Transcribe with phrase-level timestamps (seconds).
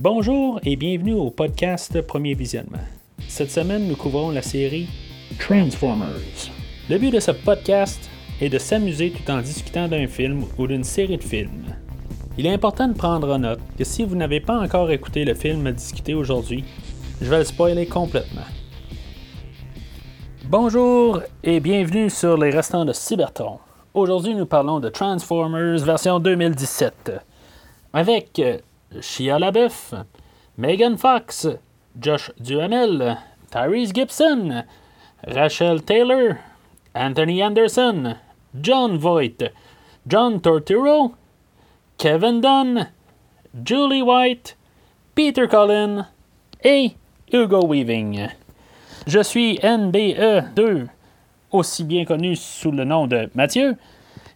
[0.00, 2.78] Bonjour et bienvenue au podcast Premier Visionnement.
[3.26, 4.86] Cette semaine, nous couvrons la série
[5.40, 6.52] Transformers.
[6.88, 8.08] Le but de ce podcast
[8.40, 11.74] est de s'amuser tout en discutant d'un film ou d'une série de films.
[12.38, 15.34] Il est important de prendre en note que si vous n'avez pas encore écouté le
[15.34, 16.62] film à discuter aujourd'hui,
[17.20, 18.46] je vais le spoiler complètement.
[20.44, 23.58] Bonjour et bienvenue sur les restants de Cybertron.
[23.94, 27.10] Aujourd'hui, nous parlons de Transformers version 2017
[27.92, 28.40] avec
[28.94, 30.06] Shia LaBeouf,
[30.56, 31.46] Megan Fox,
[31.98, 33.18] Josh Duhamel,
[33.50, 34.64] Tyrese Gibson,
[35.26, 36.40] Rachel Taylor,
[36.94, 38.16] Anthony Anderson,
[38.60, 39.52] John Voight,
[40.06, 41.14] John Torturo,
[41.98, 42.88] Kevin Dunn,
[43.62, 44.54] Julie White,
[45.14, 46.06] Peter Collin
[46.64, 46.96] et
[47.32, 48.30] Hugo Weaving.
[49.06, 50.88] Je suis NBE2,
[51.50, 53.76] aussi bien connu sous le nom de Mathieu,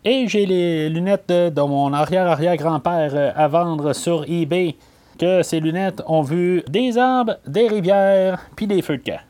[0.05, 4.75] et j'ai les lunettes de, mon arrière-arrière-grand-père à vendre sur eBay,
[5.19, 9.21] que ces lunettes ont vu des arbres, des rivières, puis des feux de camp.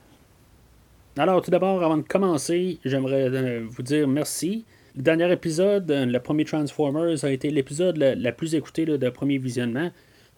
[1.19, 4.65] Alors, tout d'abord, avant de commencer, j'aimerais euh, vous dire merci.
[4.97, 9.37] Le dernier épisode, euh, le premier Transformers, a été l'épisode le, plus écouté de premier
[9.37, 9.91] visionnement.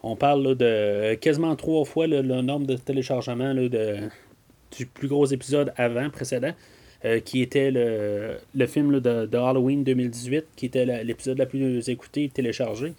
[0.03, 6.09] On parle de quasiment trois fois le nombre de téléchargements du plus gros épisode avant,
[6.09, 6.51] précédent.
[7.03, 12.29] Euh, qui était le, le film de, Halloween 2018, qui était l'épisode la plus écouté
[12.33, 12.93] téléchargé.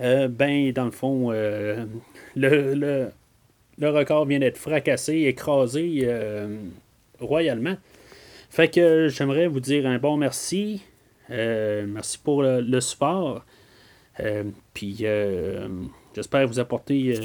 [0.00, 1.84] Euh, ben, dans le fond, euh,
[2.34, 3.10] le, le,
[3.78, 6.08] le, record vient d'être fracassé, écrasé
[7.20, 7.76] royalement.
[8.50, 10.82] Fait que j'aimerais vous dire un bon merci.
[11.28, 13.44] merci pour le, support.
[14.72, 15.04] Puis
[16.16, 17.20] j'espère vous apporter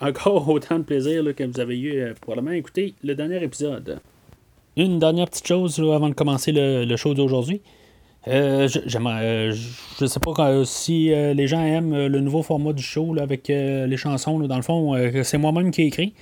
[0.00, 4.00] encore autant de plaisir que vous avez eu probablement écouter le dernier épisode.
[4.76, 7.62] Une dernière petite chose avant de commencer le, show d'aujourd'hui.
[8.26, 13.14] Euh, euh, je, sais pas si euh, les gens aiment le nouveau format du show
[13.20, 14.40] avec les chansons.
[14.40, 16.14] dans le fond, c'est moi-même qui ai écrit.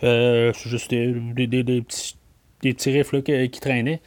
[0.00, 1.14] c'est juste des,
[1.54, 2.16] petits,
[2.62, 3.12] des petits riffs
[3.50, 4.02] qui, traînaient.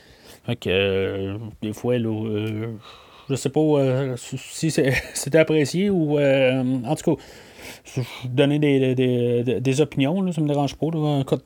[0.47, 4.71] des fois, je sais pas si
[5.13, 6.19] c'était apprécié ou.
[6.19, 7.21] en tout cas
[8.25, 10.87] donner des, des, des, opinions, là, ça me dérange pas.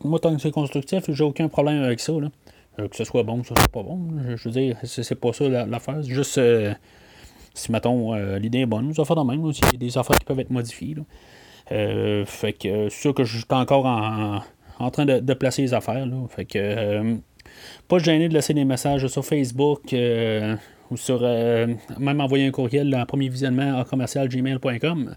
[0.03, 2.13] Moi, tant que c'est constructif, j'ai aucun problème avec ça.
[2.13, 2.29] Là.
[2.79, 3.99] Euh, que ce soit bon, que ce soit pas bon.
[4.35, 5.99] Je, veux dire, c'est pas ça l'affaire.
[6.01, 6.73] C'est juste euh,
[7.53, 9.45] si, mettons, euh, l'idée est bonne, nous affaires de même.
[9.45, 10.95] Il y a des affaires qui peuvent être modifiées.
[11.69, 14.41] fait que c'est sûr que je suis encore en,
[14.79, 16.05] en train de, de, placer les affaires.
[16.05, 16.15] Là.
[16.29, 17.17] Fait que
[17.87, 19.95] pas gêné de laisser des messages sur Facebook
[20.89, 25.09] ou sur même envoyer un courriel en premier visionnement à commercialgmail.com.
[25.09, 25.13] Euh,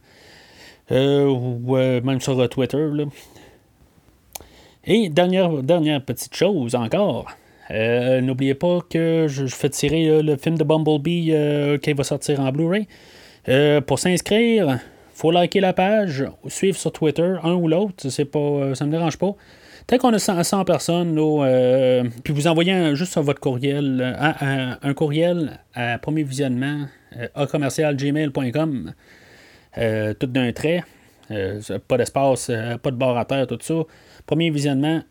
[0.91, 2.89] ou euh, même sur euh, Twitter.
[4.85, 7.31] Et dernière, dernière petite chose encore.
[7.69, 11.33] N'oubliez pas que je, fais tirer le film de Bumblebee
[11.83, 12.87] qui va sortir en Blu-ray.
[13.87, 14.79] pour s'inscrire,
[15.13, 19.19] faut liker la page, suivre sur Twitter, un ou l'autre, c'est pas, ça me dérange
[19.19, 19.35] pas.
[19.89, 21.17] Tant qu'on a 100, personnes,
[22.23, 24.17] puis vous envoyez juste sur votre courriel,
[24.81, 26.87] un, courriel à premier visionnement
[27.35, 28.95] à commercialgmail.com.
[29.79, 30.83] Euh, tout d'un trait.
[31.31, 33.75] Euh, pas d'espace, euh, pas de barre à terre, tout ça.
[34.27, 35.03] Premier visionnement,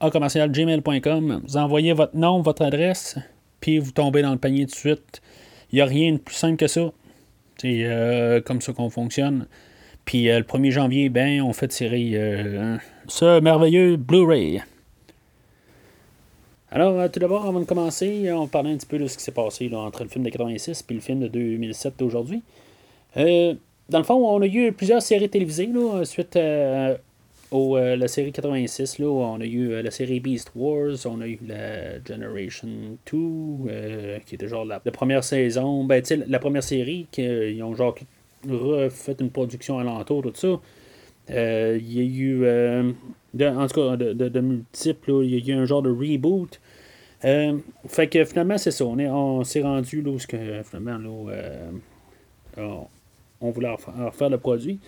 [0.00, 1.42] à commercialgmail.com.
[1.44, 3.18] Vous envoyez votre nom, votre adresse,
[3.60, 5.20] puis vous tombez dans le panier tout de suite.
[5.72, 6.92] Il n'y a rien de plus simple que ça.
[7.58, 9.46] C'est comme ça qu'on fonctionne.
[10.04, 12.78] Puis le 1er janvier, ben, on fait tirer
[13.08, 14.62] ce merveilleux Blu-ray.
[16.70, 19.32] Alors, tout d'abord, avant de commencer, on parlait un petit peu de ce qui s'est
[19.32, 22.42] passé entre le film de 86 et le film de 2007 d'aujourd'hui.
[23.88, 26.96] Dans le fond, on a eu plusieurs séries télévisées là, suite à
[27.52, 28.98] euh, la série 86.
[28.98, 32.68] Là, on a eu euh, la série Beast Wars, on a eu la Generation
[33.12, 33.18] 2,
[33.68, 35.84] euh, qui était genre la, première saison.
[35.84, 37.94] Ben, tu la première série, qui, ils ont genre
[38.48, 40.60] refait une production alentour, tout ça.
[41.28, 42.46] Il y a eu,
[43.42, 46.60] en tout cas, de, multiples, il y a eu un genre de reboot.
[47.22, 48.84] fait que finalement, c'est ça.
[48.84, 51.32] On, on s'est rendu là où finalement, là,
[52.58, 52.86] on
[53.40, 54.80] voulait refaire le produit.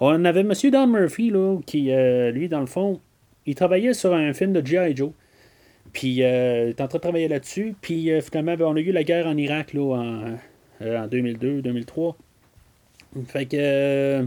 [0.00, 0.52] On avait M.
[0.72, 3.00] Don Murphy, là, qui, euh, lui, dans le fond,
[3.46, 4.96] il travaillait sur un film de G.I.
[4.96, 5.12] Joe.
[5.92, 7.76] Puis, euh, il était en train de travailler là-dessus.
[7.80, 9.82] Puis, euh, finalement, ben, on a eu la guerre en Irak, là,
[10.82, 12.16] en, en 2002, 2003.
[13.26, 14.24] Fait que,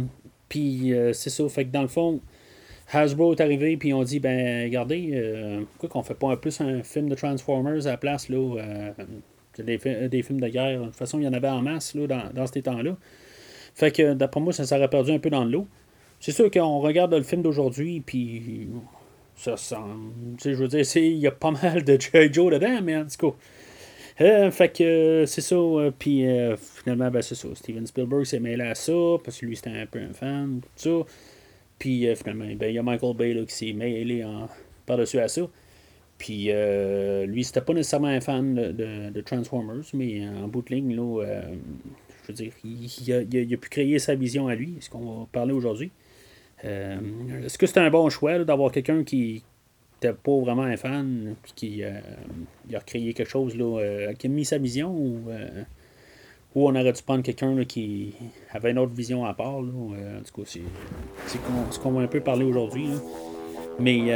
[0.47, 1.49] puis, c'est ça.
[1.49, 2.21] Fait que, dans le fond,
[2.93, 6.83] Hasbro est arrivé, puis on dit, ben, regardez, pourquoi qu'on fait pas un plus un
[6.83, 8.57] film de Transformers à la place, là,
[9.57, 9.77] des,
[10.07, 10.79] des, films de guerre?
[10.79, 12.95] De toute façon, il y en avait en masse, là, dans, dans ces temps-là.
[13.77, 15.67] Fait que d'après moi, ça s'aurait perdu un peu dans l'eau.
[16.19, 18.69] C'est sûr qu'on regarde le film d'aujourd'hui, puis
[19.35, 19.75] ça sent.
[20.39, 22.33] Tu sais, je veux dire, il y a pas mal de J.
[22.33, 23.31] Joe dedans, mais en tout
[24.17, 24.49] cas.
[24.49, 25.55] fait que c'est ça.
[25.99, 26.25] Puis
[26.57, 27.49] finalement, ben, c'est ça.
[27.53, 28.93] Steven Spielberg s'est mêlé à ça
[29.23, 31.11] parce que lui, c'était un peu un fan, tout ça.
[31.77, 34.49] Puis finalement, ben, il y a Michael Bay qui s'est mêlé en,
[34.87, 35.43] par-dessus à ça.
[36.17, 36.49] Puis
[37.27, 41.23] lui, c'était pas nécessairement un fan de, Transformers, mais en bout de ligne, là,
[42.27, 45.53] je veux dire, il, a, pu créer sa vision à lui, ce qu'on va parler
[45.53, 45.91] aujourd'hui.
[46.63, 49.43] Est-ce que c'est un bon choix d'avoir quelqu'un qui,
[50.01, 51.99] n'était pas vraiment un fan, puis qui euh,
[52.73, 55.63] a créé quelque chose, euh, qui a mis sa vision, ou, euh,
[56.55, 58.13] on aurait dû prendre quelqu'un qui
[58.51, 59.57] avait une autre vision à part.
[59.57, 60.61] En tout cas, c'est
[61.27, 62.89] ce qu'on va un peu parler aujourd'hui.
[63.79, 64.07] Mais,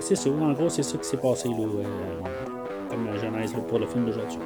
[0.00, 0.28] c'est.
[0.30, 1.50] En gros, c'est ça qui s'est passé
[2.88, 4.38] comme la genèse pour le film d'aujourd'hui.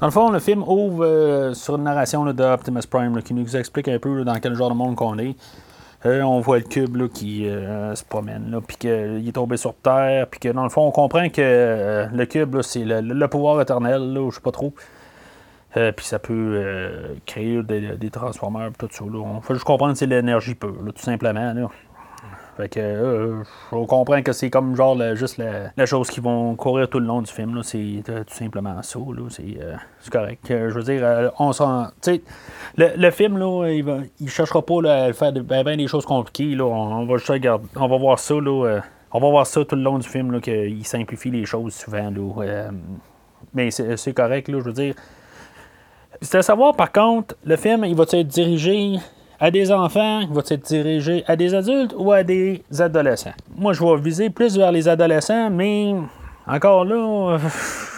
[0.00, 3.88] Dans le fond, le film ouvre euh, sur une narration d'Optimus Prime qui nous explique
[3.88, 5.34] un peu dans quel genre de monde qu'on est.
[6.04, 10.26] Euh, on voit le cube qui euh, se promène, puis qu'il est tombé sur Terre,
[10.30, 14.28] puis que dans le fond, on comprend que le cube, c'est le, pouvoir éternel, là,
[14.28, 14.74] je sais pas trop.
[15.72, 19.02] puis ça peut créer des, des transformers, tout ça.
[19.02, 21.54] On faut juste comprendre que c'est l'énergie pure, tout simplement.
[22.56, 26.88] Fait que euh, on comprend que c'est comme genre juste la, chose qui vont courir
[26.88, 27.62] tout le long du film.
[27.62, 28.98] C'est euh, tout simplement ça.
[28.98, 30.46] Euh, c'est correct.
[30.48, 31.88] je veux dire, on s'en.
[32.76, 36.06] Le, le film, là, il, va, il cherchera pas à faire ben, ben des choses
[36.06, 36.54] compliquées.
[36.54, 36.64] Là.
[36.64, 37.66] On, va juste regarder.
[37.76, 38.34] On va voir ça.
[38.34, 38.80] Là,
[39.12, 42.10] on va voir ça tout le long du film, qu'il simplifie les choses souvent.
[42.10, 42.70] Là,
[43.52, 44.94] mais c'est correct, là, je veux dire.
[46.22, 48.96] C'est à savoir, par contre, le film, il va être dirigé
[49.38, 53.34] à des enfants, va être dirigé à des adultes ou à des adolescents?
[53.56, 55.94] Moi, je vais viser plus vers les adolescents, mais
[56.46, 57.38] encore là,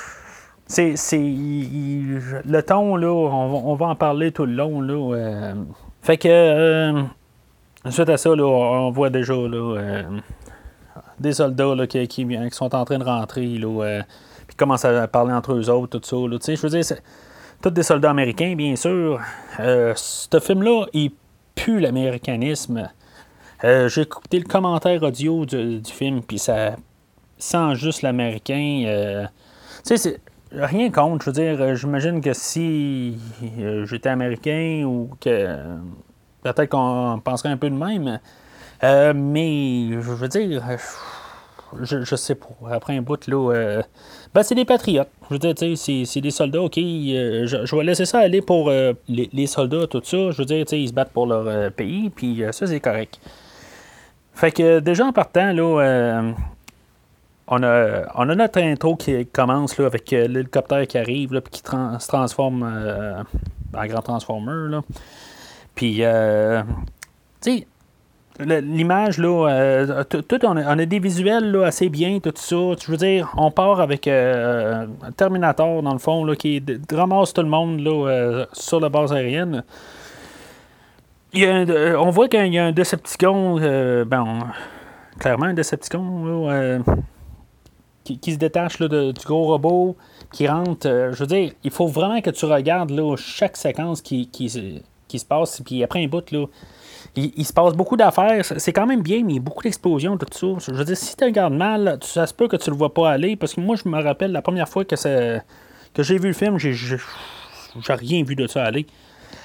[0.67, 4.81] c'est, le ton, là, on va, en parler tout le long.
[4.81, 5.55] Là, euh.
[6.03, 7.03] fait que, euh,
[7.89, 10.03] suite à ça, là, on voit déjà là, euh,
[11.21, 14.03] des soldats là, qui, qui, sont en train de rentrer, là,
[14.47, 16.05] puis commencent à parler entre eux autres, tout
[16.41, 16.55] ça.
[16.55, 16.85] Je veux dire,
[17.63, 19.21] tous des soldats américains, bien sûr.
[19.59, 21.13] ce film-là, il
[21.59, 22.89] plus l'américanisme.
[23.65, 26.77] Euh, j'ai écouté le commentaire audio du, film, puis ça
[27.39, 28.85] sent juste l'américain.
[28.87, 29.27] Euh,
[29.85, 30.21] tu sais,
[30.53, 31.25] rien contre.
[31.25, 33.19] Je veux dire, euh, j'imagine que si
[33.85, 35.57] j'étais américain ou que
[36.43, 38.21] peut-être qu'on penserait un peu de même.
[38.83, 40.63] mais je veux dire,
[41.83, 42.49] je, sais pas.
[42.71, 43.83] Après un bout, là,
[44.35, 45.09] ben, c'est des patriotes.
[45.29, 46.79] Je veux dire, c'est des soldats, OK.
[46.79, 50.31] Euh, je, vais laisser ça aller pour euh, les, soldats, tout ça.
[50.31, 53.19] Je veux dire, ils se battent pour leur euh, pays, puis ça, c'est correct.
[54.35, 56.23] Fait que déjà en partant, là,
[57.49, 61.51] on, a, on a notre intro qui commence là, avec l'hélicoptère qui arrive, là, puis
[61.51, 62.63] qui se transforme
[63.75, 64.71] en grand transformer.
[64.71, 64.83] Là.
[65.75, 66.03] Puis, tu
[67.41, 67.67] sais,
[68.39, 72.57] l'image, là, euh, tout, on, a, des visuels là, assez bien, tout ça.
[72.81, 74.87] Je veux dire, on part avec euh,
[75.17, 76.63] Terminator, dans le fond, là, qui
[76.93, 79.65] ramasse tout le monde là, euh, sur la base aérienne.
[81.33, 83.57] Il y a on voit qu'il y a un Decepticon,
[84.07, 84.51] ben,
[85.19, 86.81] clairement un Decepticon,
[88.03, 89.97] qui, qui, se détache là, du gros robot,
[90.33, 90.89] qui rentre.
[90.89, 95.19] je veux dire, il faut vraiment que tu regardes là, chaque séquence qui, qui, qui
[95.19, 96.47] se passe, puis après un bout, là
[97.17, 98.45] il, se passe beaucoup d'affaires.
[98.45, 100.73] C'est quand même bien, mais il y a beaucoup d'explosions, tout ça.
[100.73, 103.11] Je veux dire, si tu regardes mal, ça se peut que tu le vois pas
[103.11, 103.37] aller.
[103.37, 104.95] Parce que moi, je me rappelle la première fois que,
[105.99, 106.97] j'ai vu le film, j'ai, j'ai,
[107.89, 108.87] rien vu de ça aller.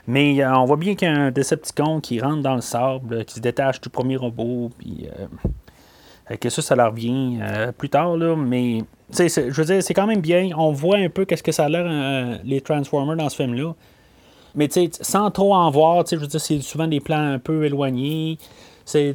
[0.05, 3.25] Mais euh, on voit bien qu'il y a un Decepticon qui rentre dans le sable,
[3.25, 5.07] qui se détache du premier robot, puis
[6.29, 8.35] euh, que ça, ça leur revient euh, plus tard, là.
[8.35, 8.79] Mais,
[9.09, 10.49] je veux dire, c'est quand même bien.
[10.57, 13.73] On voit un peu qu'est-ce que ça a l'air, les Transformers dans ce film-là.
[14.55, 14.69] Mais
[15.01, 18.37] sans trop en voir, je veux dire, c'est souvent des plans un peu éloignés,
[18.85, 19.13] c'est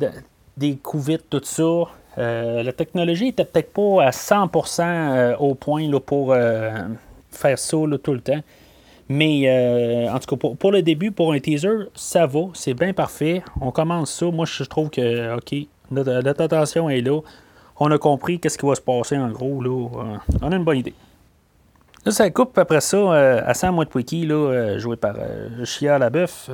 [0.56, 1.84] des coups vite, tout ça.
[2.18, 6.70] Euh, la technologie était peut-être pas à 100% euh, au point là, pour euh,
[7.30, 8.40] faire ça tout le temps.
[9.10, 9.48] Mais
[10.10, 13.42] en tout cas, pour, le début, pour un teaser, ça va, c'est bien parfait.
[13.58, 14.26] On commence ça.
[14.26, 17.18] Moi, je trouve que, OK, notre, attention est là.
[17.80, 19.62] On a compris qu'est-ce qui va se passer en gros.
[19.62, 19.88] Là.
[20.42, 20.94] on a une bonne idée.
[22.10, 26.48] Ça coupe après ça euh, à Sam Witwicky, là, euh, joué par euh, Chia Labeuf,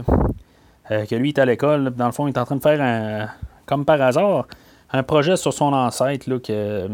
[0.88, 1.90] que lui est à l'école.
[1.90, 3.28] Dans le fond, il est en train de faire un,
[3.64, 4.48] comme par hasard,
[4.92, 6.88] un projet sur son ancêtre là, que,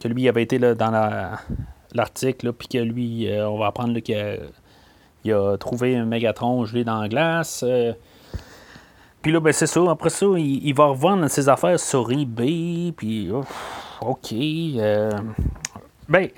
[0.00, 0.90] que lui avait été là, dans
[1.92, 4.16] l'article, puis que lui, on va apprendre qu'il
[5.30, 7.62] a, a, trouvé un Mégatron gelé dans la glace.
[9.20, 9.82] puis là, ben, c'est ça.
[9.90, 12.92] Après ça, il, va revendre ses affaires sur eBay.
[12.96, 13.30] Puis,
[14.00, 14.34] OK
[16.08, 16.28] Ben,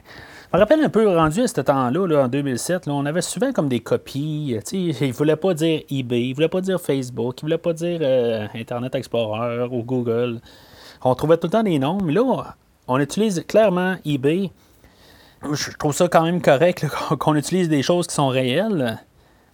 [0.50, 3.20] je me rappelle un peu rendu à ce temps-là, là, en 2007, là, on avait
[3.20, 4.58] souvent comme des copies.
[4.72, 7.58] Ils ne voulaient pas dire eBay, ils ne voulaient pas dire Facebook, ils ne voulaient
[7.58, 10.40] pas dire euh, Internet Explorer ou Google.
[11.04, 12.22] On trouvait tout le temps des noms, mais là,
[12.86, 14.50] on utilise clairement eBay.
[15.52, 16.86] Je trouve ça quand même correct
[17.18, 18.98] qu'on utilise des choses qui sont réelles.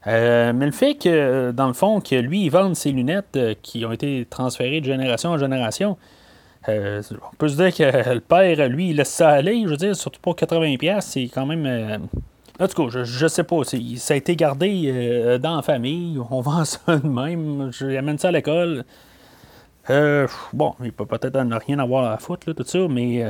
[0.06, 3.54] Euh, mais le fait que, dans le fond, que lui, il vende ses lunettes euh,
[3.62, 5.96] qui ont été transférées de génération en génération,
[6.68, 9.62] euh, on peut se dire que le père, lui, il laisse ça aller.
[9.64, 12.08] Je veux dire, surtout pour 80$, c'est quand même.
[12.60, 13.56] En tout cas, je, sais pas.
[13.96, 16.18] Ça a été gardé dans la famille.
[16.30, 17.70] On vend ça de même.
[17.72, 18.84] J'amène ça à l'école.
[19.88, 23.24] bon, il peut peut-être ne rien avoir à foutre, là, tout ça, mais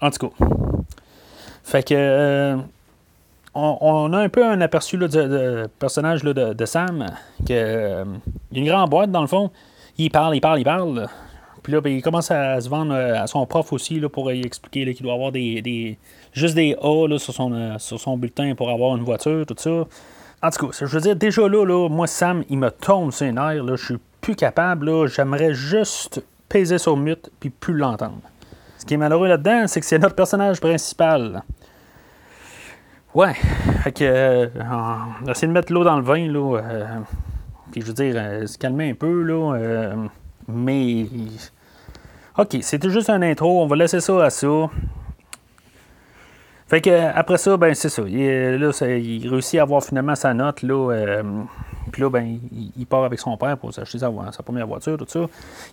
[0.00, 0.46] en tout cas.
[1.64, 2.58] Fait que
[3.54, 5.08] on, a un peu un aperçu du
[5.78, 7.06] personnage de, Sam,
[7.46, 8.04] que, euh,
[8.52, 9.50] il y a une grande boîte dans le fond.
[9.98, 11.08] Il parle, il parle, il parle.
[11.62, 14.30] Puis là, ben, il commence à se vendre euh, à son prof aussi là, pour
[14.30, 15.98] expliquer qu'il doit avoir des,
[16.32, 19.86] juste des A sur, son, euh, sur son bulletin pour avoir une voiture, tout ça.
[20.42, 23.26] En tout cas, je veux dire, déjà là, là moi, Sam, il me tombe sur
[23.26, 23.66] les nerfs.
[23.76, 25.06] je suis plus capable.
[25.08, 28.20] J'aimerais juste peser sur mute puis plus l'entendre.
[28.78, 31.42] Ce qui est malheureux là-dedans, c'est que c'est notre personnage principal.
[33.14, 33.34] Ouais.
[33.82, 36.58] Fait que, euh, de mettre l'eau dans le vin, là.
[36.58, 36.86] Euh,
[37.70, 39.94] puis je veux dire, se calmer un peu, là.
[40.52, 41.06] Mais.
[42.38, 43.62] OK, c'était juste un intro.
[43.62, 44.70] On va laisser ça à ça.
[46.68, 48.02] Fait que après ça, ben c'est ça.
[48.06, 50.62] Il, là, il réussit à avoir finalement sa note.
[50.62, 51.22] Là,
[51.90, 52.38] puis là, ben,
[52.76, 54.10] il, part avec son père pour s'acheter sa,
[54.42, 55.20] première voiture, tout ça.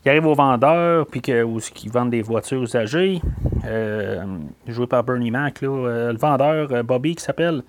[0.03, 3.21] Il arrive au vendeur, puis que, où, vendent des voitures usagées,
[3.65, 4.23] euh,
[4.67, 7.63] joué par Bernie Mac, euh, le vendeur, euh, Bobby, qui s'appelle.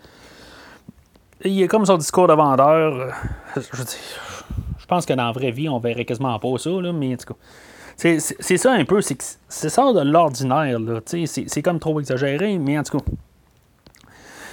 [1.44, 3.14] Il est comme son discours de vendeur.
[3.56, 3.82] je je
[4.88, 7.34] pense que dans la vraie vie, on verrait quasiment pas ça, là, mais en tout
[7.34, 7.38] cas.
[7.96, 9.18] C'est, ça un peu, c'est
[9.48, 10.78] ça de l'ordinaire.
[11.04, 13.04] C'est, comme trop exagéré, mais en tout cas.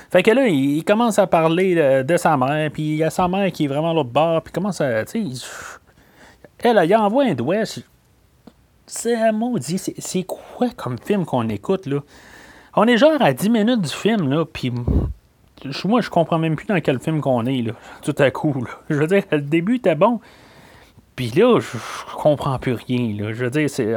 [0.09, 3.27] Fait que là, il, commence à parler de, sa mère, puis il y a sa
[3.27, 5.05] mère qui est vraiment l'autre bord, puis commence à.
[5.05, 5.47] Tu sais,
[6.59, 7.63] elle, il envoie un doigt.
[8.87, 9.77] C'est maudit.
[9.77, 11.99] C'est quoi comme film qu'on écoute, là?
[12.75, 14.71] On est genre à 10 minutes du film, là, puis
[15.85, 18.69] moi, je comprends même plus dans quel film qu'on est, là, tout à coup, là.
[18.89, 20.19] Je veux dire, le début était bon,
[21.15, 21.77] puis là, je,
[22.15, 23.31] comprends plus rien, là.
[23.33, 23.95] Je veux dire, c'est...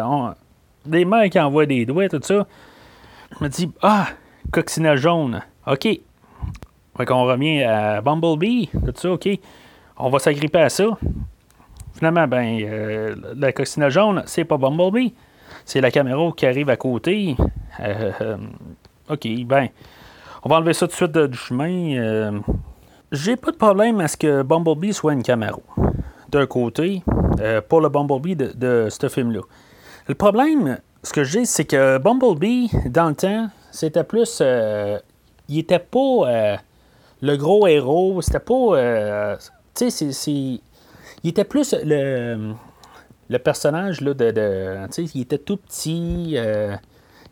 [0.86, 2.46] des mères qui envoient des doigts, tout ça.
[3.38, 4.06] Je me dis, ah,
[4.52, 5.42] coccinelle jaune.
[5.66, 5.82] OK.
[6.96, 9.28] Fait qu'on revient à Bumblebee, tout ça, OK.
[9.96, 10.86] On va s'agripper à ça.
[11.94, 15.14] Finalement, ben, euh, la coccinelle jaune, c'est pas Bumblebee.
[15.64, 17.36] C'est la caméra qui arrive à côté.
[17.80, 18.36] Euh, euh,
[19.10, 19.68] OK, ben,
[20.42, 22.40] on va enlever ça tout de suite du chemin.
[23.12, 25.58] J'ai pas de problème à ce que Bumblebee soit une caméra.
[26.28, 27.02] D'un côté,
[27.68, 29.40] pour le Bumblebee de, ce film-là.
[30.06, 34.42] Le problème, ce que j'ai, c'est que Bumblebee, dans le temps, c'était plus
[35.48, 36.56] il était pas euh,
[37.22, 38.20] le gros héros.
[38.22, 38.54] C'était pas.
[38.54, 39.36] Euh,
[39.74, 40.60] tu sais, c'est.
[41.24, 42.52] Il était plus le,
[43.28, 44.30] le personnage là, de.
[44.30, 46.36] de tu sais, il était tout petit.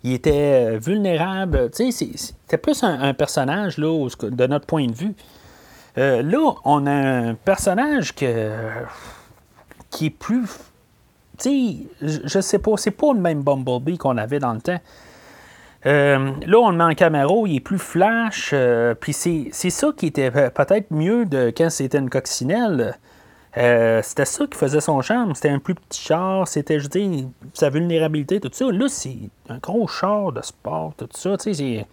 [0.05, 1.71] Euh, il était vulnérable.
[1.71, 5.15] Tu sais, c'était plus un, personnage là, de notre point de vue.
[5.97, 8.51] là, on a un personnage que,
[9.91, 10.49] qui est plus.
[11.39, 14.81] Tu sais, je sais pas, c'est pas le même Bumblebee qu'on avait dans le temps.
[15.87, 18.51] Euh, là, on le met en caméra, il est plus flash.
[18.53, 22.99] Euh, puis c'est, ça qui était peut-être mieux de quand c'était une coccinelle.
[23.57, 25.35] Euh, c'était ça qui faisait son charme.
[25.35, 28.67] C'était un plus petit char, c'était, je dis, sa vulnérabilité, tout ça.
[28.71, 31.37] Là, c'est un gros char de sport, tout ça.
[31.39, 31.87] Tu sais,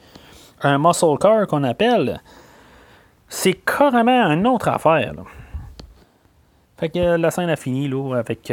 [0.62, 2.22] c'est un muscle car qu'on appelle.
[3.30, 5.14] C'est carrément une autre affaire.
[6.78, 8.52] Fait que la scène a fini, là, avec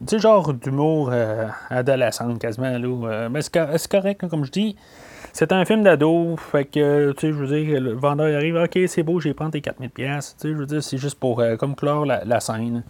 [0.00, 2.78] du genre d'humour euh, adolescent quasiment.
[2.78, 4.76] Là, euh, mais c'est correct, comme je dis.
[5.32, 8.78] C'est un film d'ado, fait que, tu sais, je veux dire, le vendeur arrive, ok,
[8.86, 11.56] c'est beau, j'ai pris tes 4000$, tu sais, je veux dire, c'est juste pour, euh,
[11.56, 12.82] comme clore la, scène.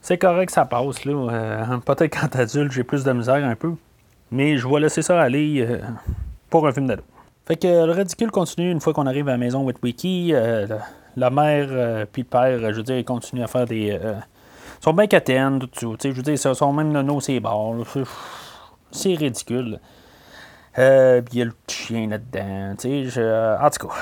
[0.00, 1.78] C'est correct, ça passe, là.
[1.84, 3.72] Peut-être quand adulte, j'ai plus de misère un peu,
[4.30, 5.66] mais je vais laisser ça aller
[6.48, 7.02] pour un film d'ado.
[7.46, 10.32] Fait que le ridicule continue une fois qu'on arrive à la maison with Wiki.
[11.16, 13.98] la mère puis le père, je veux dire, ils continuent à faire des
[14.80, 16.08] ils sont bien quataines, tout ça.
[16.10, 17.76] Je veux dire, ils sont même nono ces bords.
[18.90, 19.80] C'est ridicule.
[20.78, 22.74] Euh, il y a le chien là-dedans.
[23.60, 23.94] En tout cas,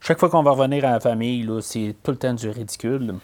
[0.00, 3.14] chaque fois qu'on va revenir à la famille, c'est tout le temps du ridicule.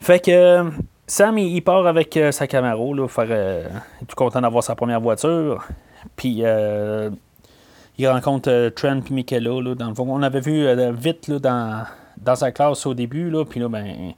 [0.00, 0.70] Fait que
[1.06, 2.94] Sam, il, part avec euh, sa Camaro.
[2.94, 3.68] Là, euh,
[4.00, 5.66] il est tout content d'avoir sa première voiture.
[6.16, 6.42] Puis
[7.98, 9.60] il rencontre Trent et Michaela.
[9.62, 11.84] Là, dans le fond, on avait vu vite là, dans,
[12.18, 13.30] dans sa classe au début.
[13.30, 14.14] Là, puis là, ben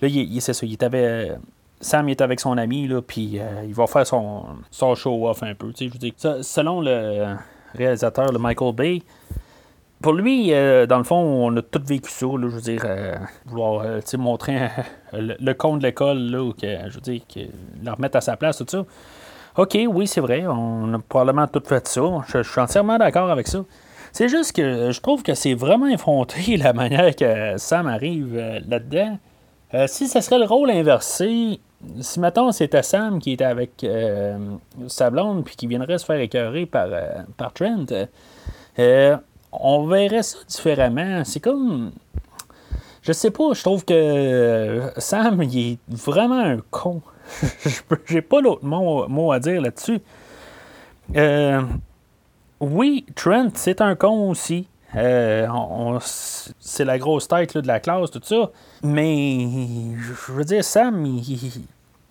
[0.00, 0.08] Là,
[0.40, 1.32] c'est ça, il avait,
[1.80, 5.72] Sam est avec son ami, puis euh, il va faire son, show-off un peu.
[5.78, 7.36] Je selon le
[7.74, 9.02] réalisateur, le Michael Bay,
[10.02, 12.26] pour lui, euh, dans le fond, on a tout vécu ça.
[12.26, 13.84] Là, je veux dire, euh, vouloir
[14.18, 14.68] montrer
[15.14, 17.40] le, le, con de l'école, là, que, je veux dire, que,
[17.82, 18.84] le remettre à sa place, tout ça.
[19.56, 22.02] OK, oui, c'est vrai, on a probablement tout fait ça.
[22.28, 23.64] Je, suis entièrement d'accord avec ça.
[24.12, 28.36] C'est juste que je trouve que c'est vraiment effronté la manière que Sam arrive
[28.68, 29.18] là-dedans.
[29.86, 31.60] si ce serait le rôle inversé,
[32.00, 34.38] si maintenant c'était Sam qui était avec euh,
[34.88, 37.86] sa blonde puis qui viendrait se faire écœurer par, euh, par Trent,
[38.78, 39.16] euh,
[39.52, 41.24] on verrait ça différemment.
[41.24, 41.92] C'est comme.
[43.02, 47.00] Je sais pas, je trouve que Sam, il est vraiment un con.
[48.06, 50.00] J'ai pas l'autre mot, à dire là-dessus.
[52.60, 54.68] oui, Trent, c'est un con aussi.
[54.92, 58.50] C'est la grosse tête de la classe, tout ça.
[58.82, 59.46] Mais,
[59.96, 61.20] je veux dire, Sam,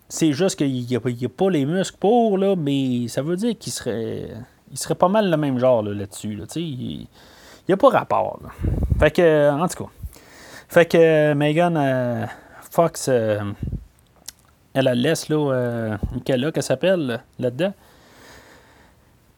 [0.08, 3.72] c'est juste qu'il n'y a, pas les muscles pour, là, mais ça veut dire qu'il
[3.72, 4.28] serait,
[4.70, 6.34] il serait pas mal le même genre là-dessus.
[6.34, 7.06] Là, il
[7.68, 8.40] n'y a pas rapport.
[8.98, 9.90] Fait que, en tout cas.
[10.68, 12.26] Fait que Megan euh,
[12.70, 13.40] Fox, euh,
[14.72, 17.74] elle la laisse, là, euh, Michaela, qu'elle s'appelle, là-dedans.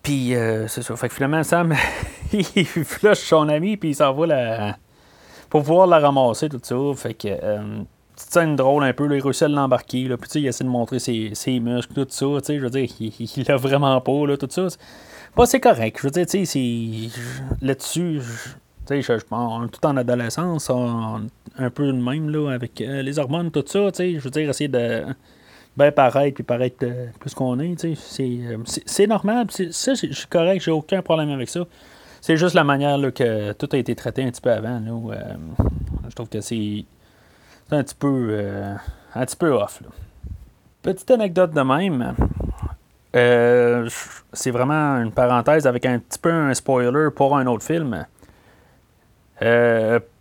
[0.02, 0.34] Puis,
[0.66, 0.96] c'est ça.
[0.96, 1.74] Fait que finalement, Sam,
[2.32, 4.76] il flush son ami, puis il s'en va la
[5.52, 6.76] pour pouvoir la ramasser, tout ça.
[6.96, 7.82] Fait que, euh,
[8.16, 11.60] petite drôle un peu, là, il réussit à l'embarquer, puis il essaie de montrer ses,
[11.60, 14.68] muscles, tout ça, je veux dire, il l'a vraiment pas, là, tout ça.
[15.34, 17.10] Pas c'est correct, je veux dire, tu sais,
[17.60, 18.20] là-dessus,
[18.88, 23.64] je, pense, tout en adolescence, un peu de même, là, avec euh, les hormones, tout
[23.66, 25.04] ça, tu sais, je veux dire, essayer de
[25.76, 28.38] bien paraître, puis paraître euh, plus qu'on est, tu sais,
[28.86, 31.66] c'est normal, ça, je suis correct, j'ai aucun problème avec ça.
[32.22, 34.78] C'est juste la manière que tout a été traité un petit peu avant.
[34.78, 35.34] Là, euh,
[36.08, 36.84] je trouve que c'est
[37.72, 38.76] un petit peu euh,
[39.16, 39.82] un petit peu off.
[40.82, 42.14] Petite anecdote de même.
[43.16, 43.88] Euh,
[44.32, 48.06] c'est vraiment une parenthèse avec un petit peu un spoiler pour un autre film.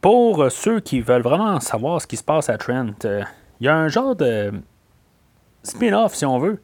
[0.01, 2.95] pour ceux qui veulent vraiment savoir ce qui se passe à Trent,
[3.59, 4.51] il y a un genre de
[5.61, 6.59] spin-off, si on veut,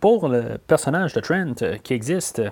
[0.00, 2.42] pour le personnage de Trent qui existe.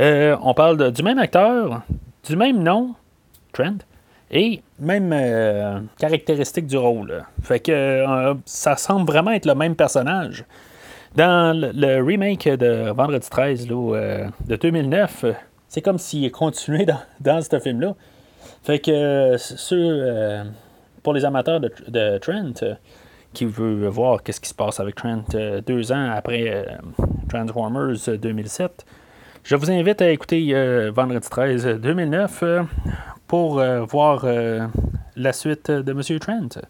[0.00, 1.82] Euh, on parle du même acteur,
[2.24, 2.94] du même nom,
[3.52, 3.78] Trent,
[4.30, 7.24] et même euh, caractéristique du rôle.
[7.42, 10.44] Fait que euh, ça semble vraiment être le même personnage.
[11.16, 15.24] Dans le, remake de Vendredi 13 de 2009,
[15.66, 17.94] c'est comme s'il continuait dans, dans ce film-là.
[18.62, 19.36] Fait que
[21.02, 22.76] pour les amateurs de, Trent,
[23.32, 25.24] qui veulent voir qu'est-ce qui se passe avec Trent
[25.66, 26.66] deux ans après
[27.28, 28.84] Transformers 2007,
[29.44, 32.62] je vous invite à écouter euh, Vendredi 13 2009 euh,
[33.26, 34.26] pour euh, voir
[35.16, 36.18] la suite de M.
[36.18, 36.60] Trent.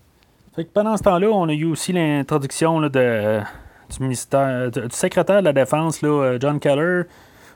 [0.75, 3.41] pendant ce temps-là, on a eu aussi l'introduction de,
[4.01, 4.15] du
[4.91, 6.01] secrétaire de la Défense,
[6.41, 7.03] John Keller,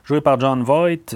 [0.03, 1.15] joué par John Voight.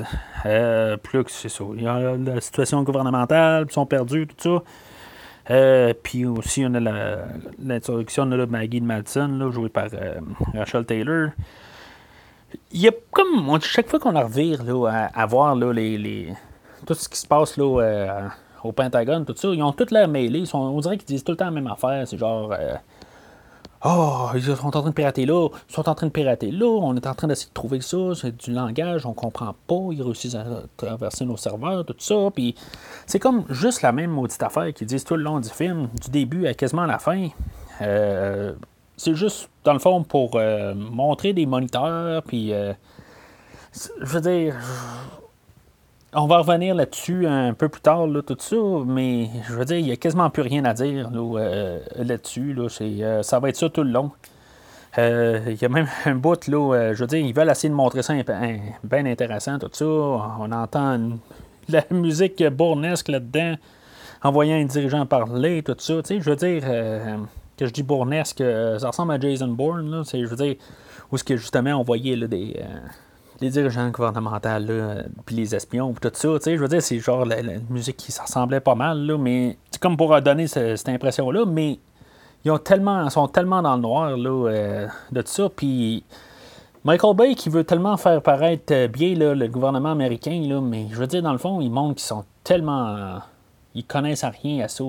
[1.03, 1.63] plus que c'est ça.
[1.75, 4.63] Il y a la situation gouvernementale, ils sont perdus, tout
[5.47, 5.93] ça.
[6.03, 7.19] puis aussi, on a
[7.63, 9.87] l'introduction de Maggie Madsen, jouée par
[10.53, 11.29] Rachel Taylor
[12.71, 16.33] il y a comme chaque fois qu'on revire là, à, voir là, les,
[16.85, 18.27] tout ce qui se passe là, euh,
[18.63, 20.45] au Pentagone, tout ça, ils ont toutes l'air mêlés.
[20.45, 22.07] Sont, on dirait qu'ils disent tout le temps la même affaire.
[22.07, 22.53] C'est genre.
[23.85, 26.65] Oh, ils sont en train de pirater là, ils sont en train de pirater là,
[26.65, 30.01] on est en train d'essayer de trouver ça, c'est du langage, on comprend pas, ils
[30.01, 30.43] réussissent à
[30.75, 32.55] traverser nos serveurs, tout ça, puis
[33.05, 36.09] c'est comme juste la même maudite affaire qu'ils disent tout le long du film, du
[36.09, 37.29] début à quasiment la fin.
[37.81, 38.53] Euh,
[38.97, 42.51] c'est juste, dans le fond, pour euh, montrer des moniteurs, puis.
[42.51, 42.73] Euh,
[44.01, 44.55] je veux dire.
[46.13, 48.55] On va revenir là-dessus un peu plus tard, là, tout ça,
[48.85, 52.53] mais je veux dire, il n'y a quasiment plus rien à dire euh, là-dessus.
[52.53, 54.11] Là, ça va être ça tout le long.
[54.97, 58.01] Il y a même un bout, là, je veux dire, ils veulent essayer de montrer
[58.01, 58.13] ça
[58.83, 59.85] bien intéressant, tout ça.
[59.85, 60.97] On entend
[61.69, 63.55] la musique bournesque là-dedans,
[64.23, 66.01] en voyant un dirigeant parler, tout ça.
[66.01, 66.63] Tu sais, je veux dire,
[67.57, 70.55] que je dis bournesque, euh, ça ressemble à Jason Bourne, là, je veux dire,
[71.11, 72.65] où ce que justement on voyait là, des, euh,
[73.41, 74.49] les dirigeants gouvernementaux,
[75.25, 78.59] puis les espions, puis tout ça, je veux dire, c'est genre la, musique qui ressemblait
[78.59, 81.79] pas mal, là, mais c'est comme pour donner cette, impression-là, mais
[82.45, 86.03] ils ont tellement, sont tellement dans le noir là, euh, de tout ça, puis
[86.83, 90.95] Michael Bay qui veut tellement faire paraître bien là, le gouvernement américain, là, mais je
[90.95, 93.19] veux dire, dans le fond, ils montrent qu'ils sont tellement
[93.77, 94.83] ils connaissent rien à ça.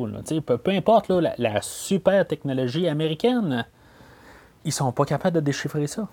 [0.44, 3.66] Peu, peu, importe la, super technologie américaine,
[4.64, 6.08] ils sont pas capables de déchiffrer ça.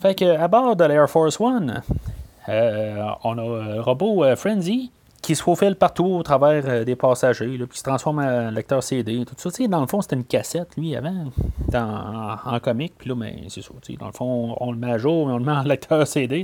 [0.00, 1.82] Fait que à bord de l'Air Force One,
[2.48, 4.90] euh, on a un robot euh, Frenzy
[5.22, 9.24] qui se faufile partout au travers des passagers, puis qui se transforme en lecteur CD,
[9.24, 9.66] tout ça.
[9.68, 11.26] dans le fond, c'était une cassette, lui, avant,
[11.74, 13.70] en, comique, puis là, ben, c'est ça.
[13.98, 16.42] Dans le fond, on, le met à jour, mais on le met en lecteur CD.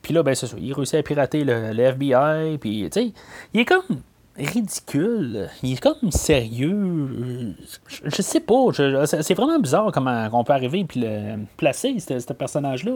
[0.00, 0.56] Puis là, ben, c'est ça.
[0.58, 3.12] Il réussit à pirater le, le FBI, puis, tu sais,
[3.52, 4.00] il est comme
[4.36, 5.48] ridicule.
[5.62, 7.54] Il est comme sérieux.
[7.86, 8.66] Je, sais pas.
[9.06, 12.92] c'est vraiment bizarre comment on peut arriver et le placer, ce personnage-là.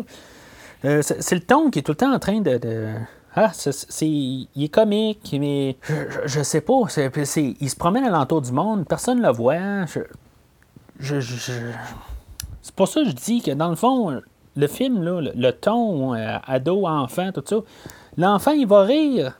[0.84, 2.94] Euh, c'est le ton qui est tout le temps en train de.
[3.34, 5.76] Ah, c'est, il est comique, mais
[6.24, 6.80] je, sais pas.
[6.86, 9.86] il se promène à l'entour du monde, personne ne le voit.
[9.86, 10.06] c'est
[12.74, 14.22] pour ça que je dis que dans le fond,
[14.56, 17.56] le film, là, le, ton, euh, ado, enfant, tout ça,
[18.16, 19.38] l'enfant, il va rire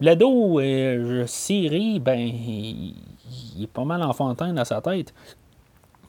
[0.00, 2.94] L'ado, euh, Siri, ben, il,
[3.62, 5.14] est pas mal enfantin dans sa tête.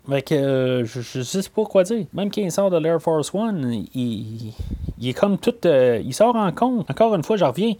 [0.10, 2.06] Fait que euh, je, sais pas quoi dire.
[2.13, 4.54] Même quand il sort de l'Air Force One, il,
[5.02, 5.54] est comme tout.
[5.65, 6.86] Euh, il sort en con.
[6.89, 7.73] Encore une fois, je reviens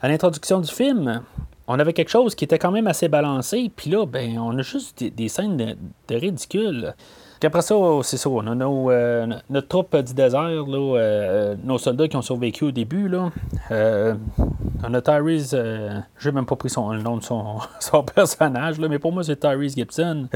[0.00, 1.22] à l'introduction du film.
[1.68, 4.62] On avait quelque chose qui était quand même assez balancé, puis là, ben, on a
[4.62, 5.76] juste des, scènes de,
[6.08, 6.92] de
[7.46, 8.30] après ça, c'est ça.
[8.30, 12.70] On a euh, notre troupe du désert, là, euh, nos soldats qui ont survécu au
[12.70, 13.10] début.
[13.70, 14.14] Euh,
[14.82, 15.56] on a Tyrese.
[16.18, 17.58] J'ai même pas pris son, le nom de son,
[18.14, 20.28] personnage, mais pour moi, c'est Tyrese Gibson.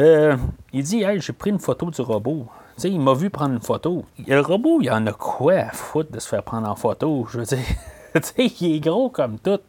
[0.73, 2.47] il dit Hey, j'ai pris une photo du robot.
[2.83, 4.05] il m'a vu prendre une photo.
[4.27, 7.27] Le robot, il en a quoi à foutre de se faire prendre en photo?
[7.31, 7.59] Je veux dire,
[8.61, 9.61] il est gros comme tout.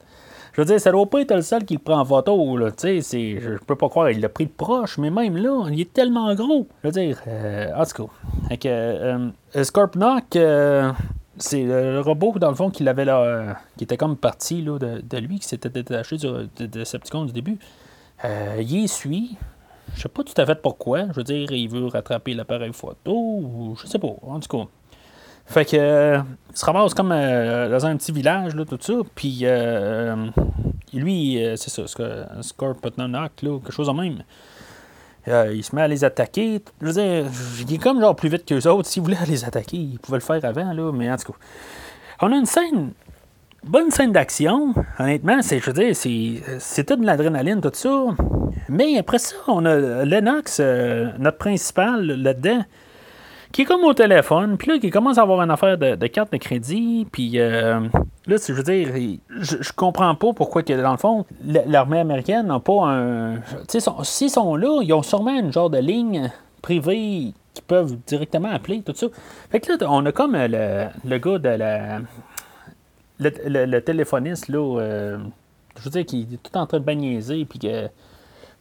[0.57, 2.57] Je veux dire, ça doit pas être le seul qui le prend en photo.
[2.57, 2.69] Là.
[2.75, 5.93] Je je peux pas croire, il l'a pris de proche, mais même là, il est
[5.93, 6.67] tellement gros.
[6.83, 8.65] Je veux dire, euh, en tout cas.
[8.65, 9.29] Euh,
[10.35, 10.91] euh,
[11.37, 15.17] c'est le robot, dans le fond, qui l'avait là, euh, qui était comme parti de,
[15.19, 17.59] lui, qui s'était détaché de, de Decepticon du début.
[18.23, 19.37] il y suit.
[19.93, 21.05] Je sais pas tout à fait pourquoi.
[21.11, 24.15] Je veux dire, il veut rattraper l'appareil photo, je sais pas.
[24.23, 24.67] En tout cas.
[25.47, 26.19] Fait que euh,
[26.51, 28.93] il se ramasse comme euh, dans un petit village, là, tout ça.
[29.15, 30.27] Puis euh,
[30.93, 31.83] lui, c'est ça,
[32.41, 34.23] Scorpionock, là, quelque chose de même.
[35.53, 36.61] il se met à les attaquer.
[36.81, 37.25] Je veux dire,
[37.61, 38.89] il est comme genre plus vite que les autres.
[38.89, 41.39] S'il voulait les attaquer, il pouvait le faire avant, là, mais en tout cas.
[42.19, 42.91] On a une scène,
[43.63, 44.73] bonne scène d'action.
[44.99, 48.07] Honnêtement, c'est, je veux dire, c'est, c'est de l'adrénaline, tout ça.
[48.67, 52.63] Mais après ça, on a Lennox, notre principal, là-dedans
[53.51, 56.31] qui est comme au téléphone, puis là, qui commence à avoir une affaire de, carte
[56.31, 57.79] de crédit, puis euh,
[58.25, 62.59] là, je veux dire, je, comprends pas pourquoi, que, dans le fond, l'armée américaine n'a
[62.59, 63.37] pas un.
[63.67, 66.31] Tu sais, s'ils sont là, ils ont sûrement une genre de ligne
[66.61, 69.07] privée qui peuvent directement appeler, tout ça.
[69.49, 71.99] Fait que là, on a comme le, le gars de la.
[73.19, 75.17] Le, téléphoniste, là, euh,
[75.79, 77.87] je veux dire, qui est tout en train de bagniser, puis que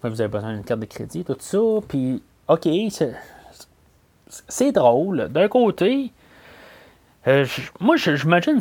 [0.03, 2.67] vous avez besoin d'une carte de crédit, tout ça, puis OK,
[4.49, 5.29] c'est drôle.
[5.29, 6.13] D'un côté,
[7.27, 7.45] euh,
[7.81, 8.61] moi, j'imagine,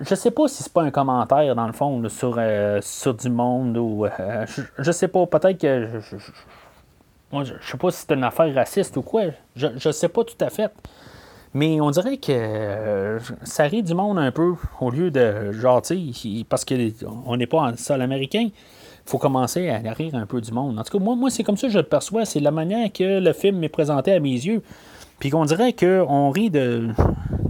[0.00, 3.30] je sais pas si c'est pas un commentaire, dans le fond, sur, euh, sur du
[3.30, 4.04] monde ou.
[4.04, 4.46] Euh,
[4.78, 6.00] je, sais pas, peut-être que.
[6.00, 6.16] Je,
[7.30, 9.22] moi, je sais pas si c'est une affaire raciste ou quoi.
[9.56, 10.70] Je, je sais pas tout à fait.
[11.54, 15.82] Mais on dirait que ça rit du monde un peu au lieu de genre,
[16.48, 18.48] parce qu'on n'est pas en sol américain.
[19.04, 20.78] Faut commencer à rire un peu du monde.
[20.78, 22.24] En tout cas, moi, moi c'est comme ça que je le perçois.
[22.24, 24.62] C'est la manière que le film m'est présenté à mes yeux.
[25.22, 26.88] Puis qu'on dirait qu'on rit de,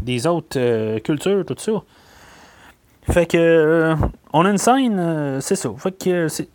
[0.02, 1.72] des autres euh, cultures, tout ça.
[3.10, 3.96] Fait que euh,
[4.34, 5.70] on a une scène, euh, c'est ça.
[5.78, 6.50] Fait que c'est.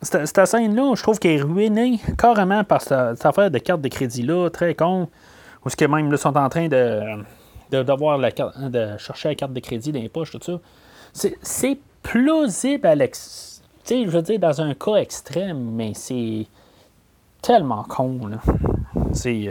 [0.00, 4.48] Cette, scène-là, je trouve qu'elle est ruinée carrément par cette, affaire de carte de crédit-là,
[4.48, 5.08] très con.
[5.64, 7.02] Ou ce que même là, sont en train de,
[7.72, 10.60] de, la de chercher la carte de crédit dans les poches, tout ça.
[11.42, 13.60] C'est plausible, Alex.
[13.84, 16.46] Tu sais, je veux dire, dans un cas extrême, mais c'est
[17.42, 18.38] tellement con, là.
[19.12, 19.50] C'est.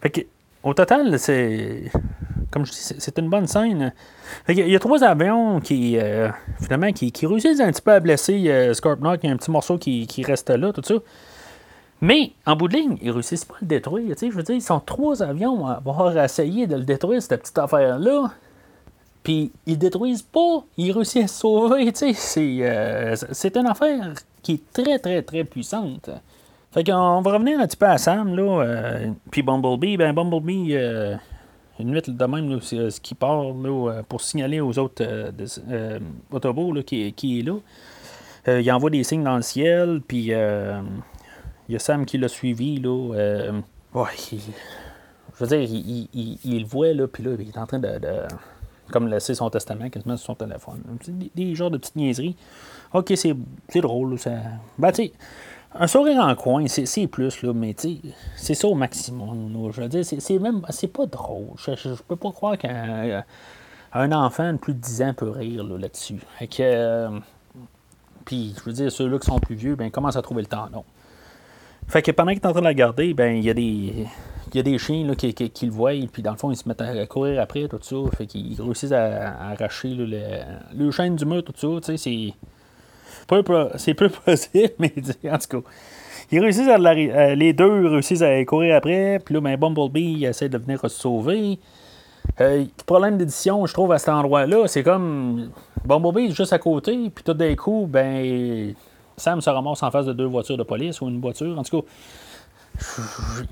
[0.00, 0.20] Fait que,
[0.62, 1.90] au total, c'est.
[2.50, 3.92] Comme je dis, c'est une bonne scène.
[4.48, 6.28] il y a trois avions qui, euh,
[6.60, 9.20] finalement, qui, réussissent un petit peu à blesser euh, Scorpionock.
[9.22, 10.94] Il y a un petit morceau qui, reste là, tout ça.
[12.00, 14.16] Mais, en bout de ligne, ils réussissent pas à le détruire.
[14.20, 17.58] Je veux dire, ils sont trois avions à avoir essayé de le détruire, cette petite
[17.58, 18.32] affaire-là.
[19.22, 20.64] Puis, ils détruisent pas.
[20.76, 21.92] Ils réussissent à sauver.
[21.92, 26.10] Euh, c'est une affaire qui est très, très, très puissante.
[26.72, 28.62] Fait qu'on va revenir un petit peu à Sam, là.
[28.62, 31.16] Euh, puis Bumblebee, ben Bumblebee, euh,
[31.80, 35.04] une nuit de même, c'est euh, ce qui part là, pour signaler aux autres
[36.30, 38.60] autobots là, qui, qui, est là.
[38.60, 42.78] il envoie des signes dans le ciel, puis il y a Sam qui l'a suivi,
[42.78, 43.10] là.
[43.94, 47.66] ouais, je veux dire, il, il, il, le voit, là, puis là, il est en
[47.66, 47.98] train de,
[48.92, 50.82] comme laisser son testament quasiment sur son téléphone.
[51.08, 52.36] Des, des genres de petites niaiseries.
[52.92, 53.34] Ok, c'est
[53.80, 54.30] drôle, ça.
[54.78, 55.12] Ben, tu sais
[55.74, 57.76] un sourire en coin, c'est plus, là, mais
[58.36, 59.70] c'est ça au maximum.
[59.72, 61.50] Je veux dire, c'est même c'est pas drôle.
[61.56, 63.22] Je, peux pas croire qu'un
[64.12, 66.20] enfant de plus de 10 ans peut rire là-dessus.
[66.40, 67.10] que, euh,
[68.24, 70.68] Puis, je veux dire, ceux-là qui sont plus vieux, ben, commencent à trouver le temps
[70.72, 70.84] long.
[71.86, 74.06] Fait que pendant qu'il est en train de la garder, ben, il y a des.
[74.52, 76.56] Il y a des chiens là, qui, qui, le voient, puis dans le fond, ils
[76.56, 77.96] se mettent à courir après, tout ça.
[78.16, 80.08] Fait qu'ils réussissent à, arracher le,
[80.76, 81.80] le chaîne du mur, tout ça.
[81.80, 82.34] Tu sais, c'est.
[83.76, 84.92] C'est peu possible, mais
[85.30, 85.68] en tout cas.
[86.32, 86.78] Ils réussissent à
[87.34, 91.58] les deux réussissent à courir après, puis là, ben, Bumblebee essaie de venir se sauver.
[92.40, 95.50] Euh, problème d'édition, je trouve, à cet endroit-là, c'est comme
[95.84, 98.74] Bumblebee est juste à côté, puis tout d'un coup, ben,
[99.16, 101.58] Sam se ramasse en face de deux voitures de police ou une voiture.
[101.58, 101.86] En tout cas,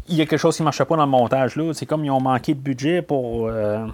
[0.08, 1.56] il y a quelque chose qui ne marche pas dans le montage.
[1.56, 1.72] là.
[1.74, 3.86] C'est comme ils ont manqué de budget pour euh,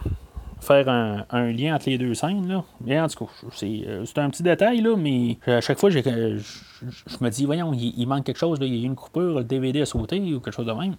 [0.64, 2.48] faire un, lien entre les deux scènes.
[2.48, 2.64] Là.
[2.84, 3.30] Mais en tout cas,
[3.62, 8.06] euh, c'est un petit détail, là, mais à chaque fois, je, me dis, voyons, il,
[8.06, 8.58] manque quelque chose.
[8.60, 10.94] Il y a une coupure, le DVD a sauté ou quelque chose de même.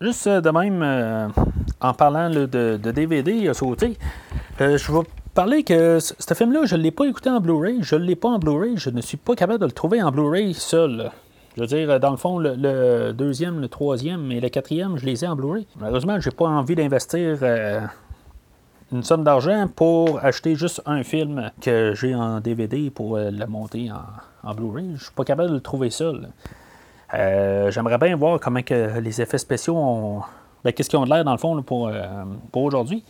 [0.00, 1.32] Juste euh, de même,
[1.80, 3.96] en parlant de, DVD a sauté,
[4.58, 8.04] je vais parler que ce film-là, je ne l'ai pas écouté en Blu-ray, je ne
[8.04, 11.10] l'ai pas en Blu-ray, je ne suis pas capable de le trouver en Blu-ray seul.
[11.56, 15.24] Je veux dire, dans le fond, le, deuxième, le troisième et le quatrième, je les
[15.24, 15.66] ai en Blu-ray.
[15.78, 17.80] Malheureusement, j'ai pas envie d'investir euh,
[18.92, 23.46] une somme d'argent pour acheter juste un film que j'ai en DVD pour euh, le
[23.46, 23.90] monter
[24.42, 24.92] en, Blu-ray.
[24.96, 26.28] Je suis pas capable de le trouver seul.
[27.14, 30.22] Euh, j'aimerais bien voir comment que les effets spéciaux ont.
[30.64, 31.90] Ben, qu'est-ce qu'ils ont de l'air dans le fond pour,
[32.52, 33.02] pour aujourd'hui.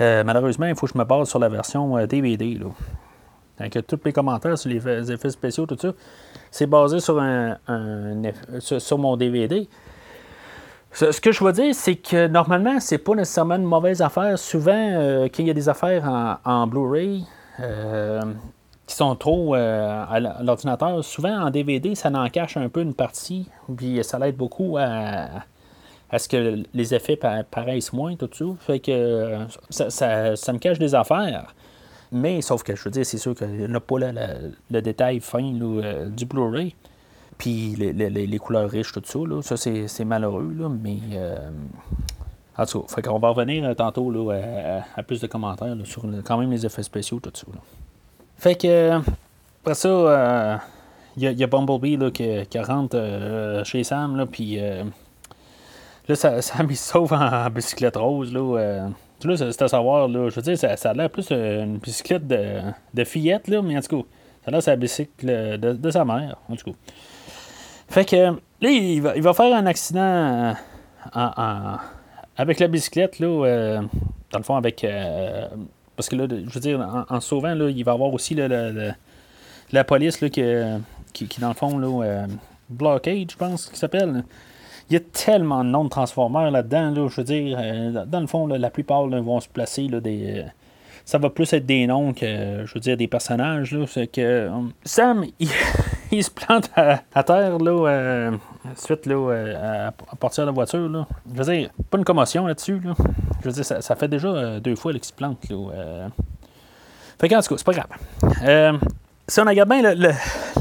[0.00, 2.58] Euh, malheureusement, il faut que je me base sur la version DVD.
[2.60, 3.82] Euh, là.
[3.82, 5.92] tous les commentaires sur les effets spéciaux, tout ça,
[6.50, 7.58] c'est basé sur, un,
[8.58, 9.68] sur, mon DVD.
[10.92, 14.38] Ce, que je veux dire, c'est que normalement, c'est pas nécessairement une mauvaise affaire.
[14.38, 17.24] Souvent, euh, qu'il y a des affaires en, Blu-ray
[18.86, 23.48] qui sont trop à l'ordinateur, souvent en DVD, ça en cache un peu une partie,
[23.74, 25.44] puis ça l'aide beaucoup à,
[26.18, 28.44] ce que les effets paraissent moins, tout ça.
[28.60, 31.54] Fait que euh, ça, me cache des affaires.
[32.10, 35.42] Mais sauf que je veux dire, c'est sûr qu'il n'y a pas le détail fin
[35.42, 36.74] euh, du Blu-ray.
[37.38, 39.18] Puis les, couleurs riches, tout ça.
[39.18, 40.54] Là, ça, c'est malheureux.
[40.58, 40.98] Là, mais.
[41.14, 41.50] Euh,
[42.56, 46.50] en tout cas, qu'on va revenir tantôt là, à, plus de commentaires sur quand même
[46.50, 47.46] les effets spéciaux, tout ça.
[48.36, 49.00] Fait que.
[49.62, 50.60] Après ça,
[51.16, 54.58] il y, a Bumblebee là, qui, rentre chez Sam, là, puis
[56.08, 58.32] Là, ça, ça me sauve en, bicyclette rose.
[58.32, 58.88] Là, euh,
[59.24, 60.08] là c'est à savoir.
[60.08, 62.60] Là, je veux dire, ça, a l'air plus euh, une bicyclette de,
[62.92, 64.08] de, fillette, là, mais en tout cas,
[64.44, 66.76] ça a l'air la bicycle de, de, sa mère, en tout cas.
[67.92, 70.54] Fait que là, il va, il va faire un accident
[71.14, 71.76] en,
[72.36, 73.82] avec la bicyclette, là, euh,
[74.30, 74.86] dans le fond, avec.
[75.94, 80.20] parce que là, je veux dire, en, sauvant, là, il va avoir aussi la police
[80.20, 82.26] là, qui, qui, dans le fond, là,
[82.70, 84.24] Blockade, je pense, qui s'appelle.
[84.90, 87.08] Il y a tellement de noms de Transformers là-dedans.
[87.08, 90.40] je veux dire, euh, dans le fond, la plupart vont se placer des.
[90.40, 90.42] Euh,
[91.04, 93.72] ça va plus être des noms que, je veux dire, des personnages.
[93.72, 94.50] Là, que, euh,
[94.84, 95.48] Sam, il,
[96.20, 98.32] se plante à, terre, là,
[98.76, 100.88] suite là, à, partir de la voiture.
[100.88, 101.06] Là.
[101.32, 102.80] Je veux dire, pas une commotion là-dessus.
[102.80, 102.94] Là.
[103.40, 105.48] Je veux dire, ça, fait déjà deux fois qu'il se plante.
[105.48, 106.08] Là,
[107.18, 108.78] Fait qu'en tout cas, c'est pas grave.
[109.28, 110.12] si on regarde bien le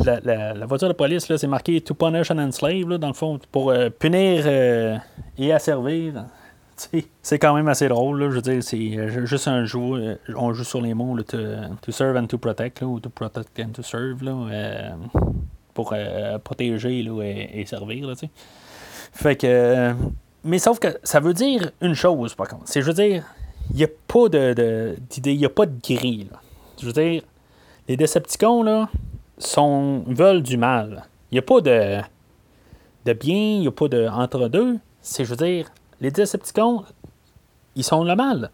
[0.04, 3.40] la, voiture de police, là, c'est marqué To punish and enslave, là, dans le fond,
[3.52, 4.98] pour euh, punir euh,
[5.38, 6.26] et asservir.
[7.22, 10.54] C'est quand même assez drôle, là, je veux dire, c'est euh, juste un jeu, on
[10.54, 11.38] joue sur les mots, to,
[11.82, 14.96] to, serve and to protect, ou to protect and to serve, là,
[15.74, 15.94] pour
[16.44, 18.14] protéger là, et, servir, là,
[19.14, 19.94] Fait que,
[20.44, 23.24] mais sauf que ça veut dire une chose, par contre, c'est, je veux dire,
[23.70, 26.40] il n'y a pas de, d'idée, il n'y a pas de gris, là.
[26.80, 27.22] Je veux dire,
[27.88, 28.90] les Decepticons, là,
[29.38, 31.04] sont, veulent du mal.
[31.32, 31.98] Il n'y a pas de,
[33.06, 34.78] de bien, il n'y a pas de entre-deux.
[35.02, 35.68] C'est, je veux dire,
[36.02, 36.84] les Decepticons,
[37.76, 38.50] ils sont le mal.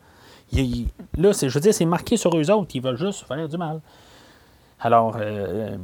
[0.54, 2.72] là, je veux dire, c'est marqué sur eux autres.
[2.76, 3.80] Ils veulent juste faire du mal.
[4.80, 5.78] Alors, euh,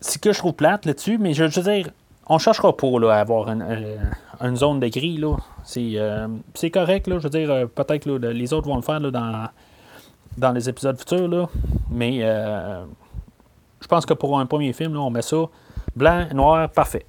[0.00, 1.90] c'est que je trouve plate là-dessus, mais je, veux dire,
[2.28, 5.16] on cherchera pas là, à avoir une, euh, zone de gris.
[5.16, 5.36] Là.
[5.64, 6.28] C'est, euh,
[6.72, 7.08] correct.
[7.08, 9.50] Là, je veux dire, peut-être que les autres vont le faire là,
[10.36, 11.28] dans, les épisodes futurs.
[11.28, 11.48] Là,
[11.90, 12.20] mais
[13.80, 15.46] je pense que pour un premier film, on met ça
[15.96, 17.06] blanc, noir, parfait.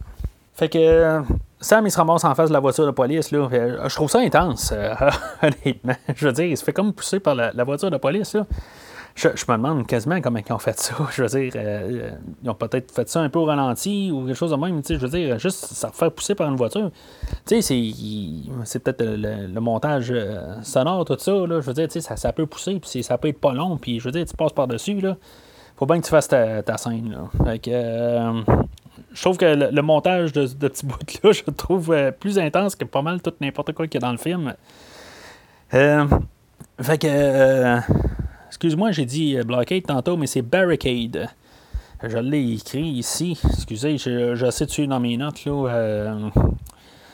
[0.54, 1.22] Fait que
[1.60, 3.32] Sam, il se ramasse en face de la voiture de police.
[3.32, 3.50] Là.
[3.52, 4.94] Je trouve ça intense, euh,
[5.42, 5.96] honnêtement.
[6.16, 8.36] Je veux dire, il se fait comme pousser par la, voiture de police.
[8.36, 8.46] Là.
[9.16, 10.94] Je, me demande quasiment comment ils ont fait ça.
[11.12, 12.12] Je veux dire, euh,
[12.44, 14.84] ils ont peut-être fait ça un peu au ralenti ou quelque chose de même.
[14.88, 16.92] Je veux dire, juste se faire pousser par une voiture.
[17.48, 17.84] Tu sais,
[18.64, 21.32] c'est peut-être le, montage euh, sonore, tout ça.
[21.32, 21.60] Là.
[21.60, 23.78] Je veux dire, ça, ça peut pousser, puis ça peut être pas long.
[23.78, 25.00] Puis je veux dire, tu passes par-dessus.
[25.02, 25.18] là
[25.78, 27.12] faut bien que tu fasses ta, scène.
[27.12, 27.46] Là.
[27.46, 28.42] Fait que, euh,
[29.14, 32.86] je trouve que le, montage de, de petits bouts-là, je trouve euh, plus intense que
[32.86, 34.54] pas mal tout n'importe quoi qu'il y a dans le film.
[35.74, 36.06] Euh,
[36.82, 37.78] fait que,
[38.48, 41.30] excuse-moi, j'ai dit blockade tantôt, mais c'est barricade.
[42.04, 43.40] Je l'ai écrit ici.
[43.44, 45.44] Excusez, j'essaie de suivre dans mes notes.
[45.46, 46.14] Là.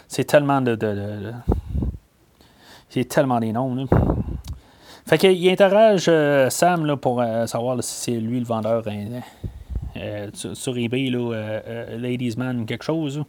[0.08, 0.78] c'est tellement de.
[2.90, 3.74] c'est tellement des noms.
[3.74, 3.86] Là.
[5.06, 6.10] Fait qu'il interroge
[6.50, 9.20] Sam là, pour savoir si c'est lui le vendeur hein, euh,
[10.34, 13.24] sur, eBay, là, euh, euh, Ladies Man, quelque chose.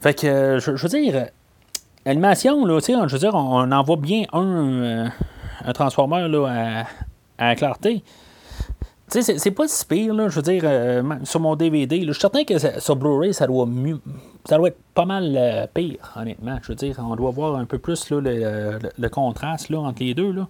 [0.00, 1.26] Fait que, je, veux dire,
[2.04, 5.10] l'animation, là, je veux dire, on, en voit bien un,
[5.64, 6.86] un Transformer là,
[7.38, 8.02] à, à clarté.
[9.10, 10.64] Tu sais, c'est pas si pire, là, je veux dire,
[11.24, 12.00] sur mon DVD.
[12.06, 14.00] je suis certain que sur Blu-ray, ça doit mieux,
[14.46, 16.58] ça doit être pas mal pire, honnêtement.
[16.62, 20.02] Je veux dire, on doit voir un peu plus là, le, le, contraste là, entre
[20.02, 20.32] les deux.
[20.32, 20.48] Là.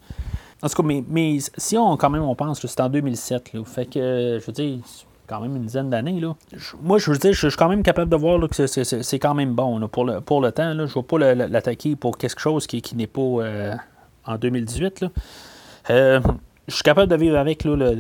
[0.63, 3.65] En tout cas, mais, si on, quand même, on pense que c'est en 2007, là,
[3.65, 4.79] fait que, je veux dire,
[5.27, 6.21] quand même une dizaine d'années.
[6.21, 6.35] Là.
[6.83, 9.55] Moi, je veux dire, je suis quand même capable de voir que c'est quand même
[9.55, 10.75] bon pour, le, pour le temps.
[10.75, 10.87] Là.
[10.87, 13.75] Je ne vais pas l'attaquer pour quelque chose qui, qui n'est pas euh,
[14.27, 15.01] en 2018.
[15.01, 15.09] Là.
[15.91, 16.21] Euh,
[16.69, 17.93] je suis capable de vivre avec là,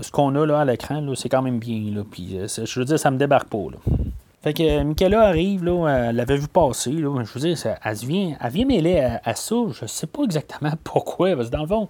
[0.00, 1.04] ce qu'on a là, à l'écran.
[1.14, 1.94] C'est quand même bien.
[1.94, 3.58] Là, puis, euh, je veux dire, ça me débarque pas.
[3.58, 3.94] Là.
[4.42, 6.90] Fait que euh, Michaela arrive, là, elle l'avait vu passer.
[6.90, 9.54] Là, je veux dire, elle, vient, elle vient mêler à, ça.
[9.70, 11.36] Je sais pas exactement pourquoi.
[11.36, 11.88] Parce que dans le fond,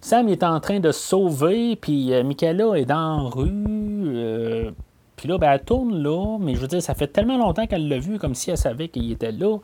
[0.00, 4.02] Sam est en train de se sauver, puis euh, Michaela est dans la rue.
[4.16, 4.72] Euh,
[5.14, 7.88] puis là, ben, elle tourne là, mais je veux dire, ça fait tellement longtemps qu'elle
[7.88, 9.58] l'a vu, comme si elle savait qu'il était là.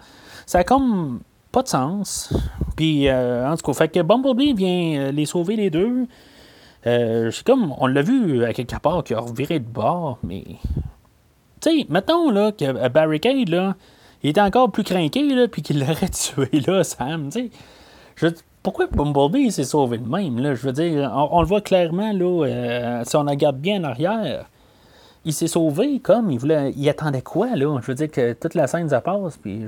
[0.46, 1.18] Ça a comme
[1.51, 2.33] pas de sens.
[2.77, 6.07] Puis, en tout cas, fait que Bumblebee vient les sauver les deux.
[6.85, 10.44] c'est comme, on l'a vu à quelque part qui a reviré de bord, mais
[11.61, 13.75] tu sais, mettons là, que Barricade, là,
[14.23, 17.51] il était encore plus craqué, là, puis qu'il l'aurait tué, là, Sam, tu
[18.16, 18.35] sais.
[18.62, 20.55] Pourquoi Bumblebee s'est sauvé de même, là?
[20.55, 24.47] Je veux dire, on, le voit clairement, là, euh, si on regarde bien en arrière,
[25.25, 27.79] il s'est sauvé comme, il voulait, il attendait quoi, là?
[27.81, 29.62] Je veux dire que toute la scène, ça passe, puis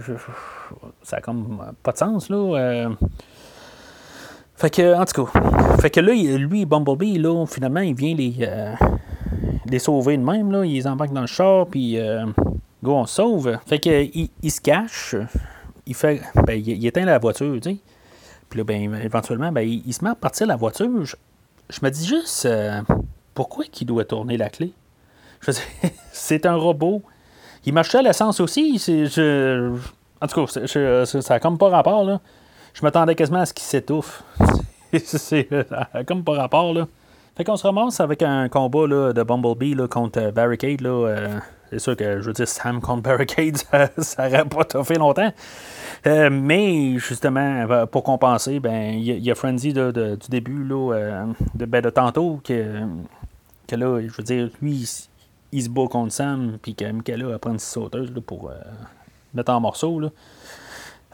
[1.03, 2.37] ça a comme pas de sens, là.
[2.37, 2.89] Euh.
[4.57, 5.41] Fait que, en tout cas,
[5.81, 8.75] fait que là, lui, Bumblebee, là, finalement, il vient les, euh,
[9.67, 10.51] les sauver de même.
[10.51, 10.65] Là.
[10.65, 12.27] Ils embarquent dans le char, puis euh,
[12.83, 13.59] go, on sauve.
[13.67, 14.09] Fait que
[14.43, 15.15] il, se cache.
[15.87, 16.23] Il fait.
[16.47, 17.77] Ben, il, éteint la voiture, tu sais.
[18.49, 21.05] Puis là, ben, éventuellement, ben, il, se met à partir de la voiture.
[21.05, 22.83] Je, me dis juste euh,
[23.35, 24.73] pourquoi il doit tourner la clé?
[26.13, 27.03] c'est un robot.
[27.65, 28.79] Il marchait à l'essence aussi.
[28.79, 29.73] Je,
[30.21, 30.67] en tout cas,
[31.07, 32.05] ça n'a comme pas rapport.
[32.05, 32.21] Là.
[32.75, 34.23] Je m'attendais quasiment à ce qu'il s'étouffe.
[35.05, 35.49] c'est
[36.07, 36.73] comme pas rapport.
[36.75, 36.87] Là.
[37.41, 40.83] Fait qu'on se ramasse avec un combat là, de Bumblebee là, contre euh, Barricade.
[40.83, 41.39] Là, euh,
[41.71, 43.57] c'est sûr que je veux dire Sam contre Barricade,
[43.97, 45.33] ça n'aurait pas fait longtemps.
[46.07, 51.25] Euh, mais justement, pour compenser, ben il y, a Frenzy du début là,
[51.55, 52.83] de, ben, de tantôt que,
[53.67, 54.87] que là, je veux dire, lui,
[55.51, 58.53] il, se bat contre Sam, puis que Michaela apprend une sauteuse là, pour
[59.33, 59.99] mettre en morceaux.
[59.99, 60.11] Là.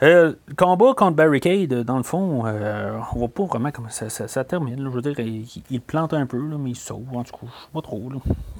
[0.03, 4.83] Euh, combat contre Barricade, dans le fond, euh, on voit pas vraiment comment ça, termine.
[4.83, 7.69] je veux dire, il, plante un peu, mais il sauve, en tout cas, je sais
[7.73, 8.11] pas trop.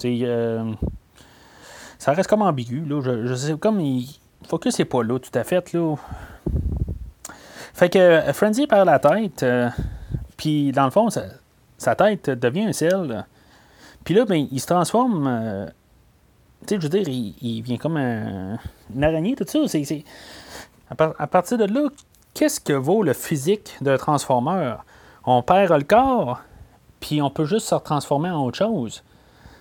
[0.05, 0.73] Euh,
[1.99, 2.83] ça reste comme ambigu.
[2.85, 4.07] Là, je, sais, comme il,
[4.47, 5.73] focus n'est pas là tout à fait.
[5.73, 5.95] Là.
[7.73, 9.45] Fait que Frenzy perd la tête,
[10.37, 11.09] puis dans le fond,
[11.77, 13.25] sa, tête devient un sel.
[14.03, 15.69] Puis là, ben, il se transforme.
[16.65, 18.57] tu sais, je veux dire, il, vient comme un,
[18.95, 19.59] une araignée, tout ça.
[19.67, 20.03] C'est
[20.89, 21.89] à, partir de là,
[22.33, 24.85] qu'est-ce que vaut le physique d'un transformeur?
[25.25, 26.41] On perd le corps,
[26.99, 29.03] puis on peut juste se transformer en autre chose.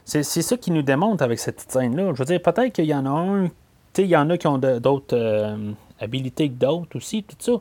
[0.05, 2.13] C'est ça qui nous démontre avec cette scène-là.
[2.15, 3.51] Je veux dire, peut-être qu'il y en a un,
[3.99, 7.53] il y en a qui ont d'autres euh, habilités que d'autres aussi, tout ça.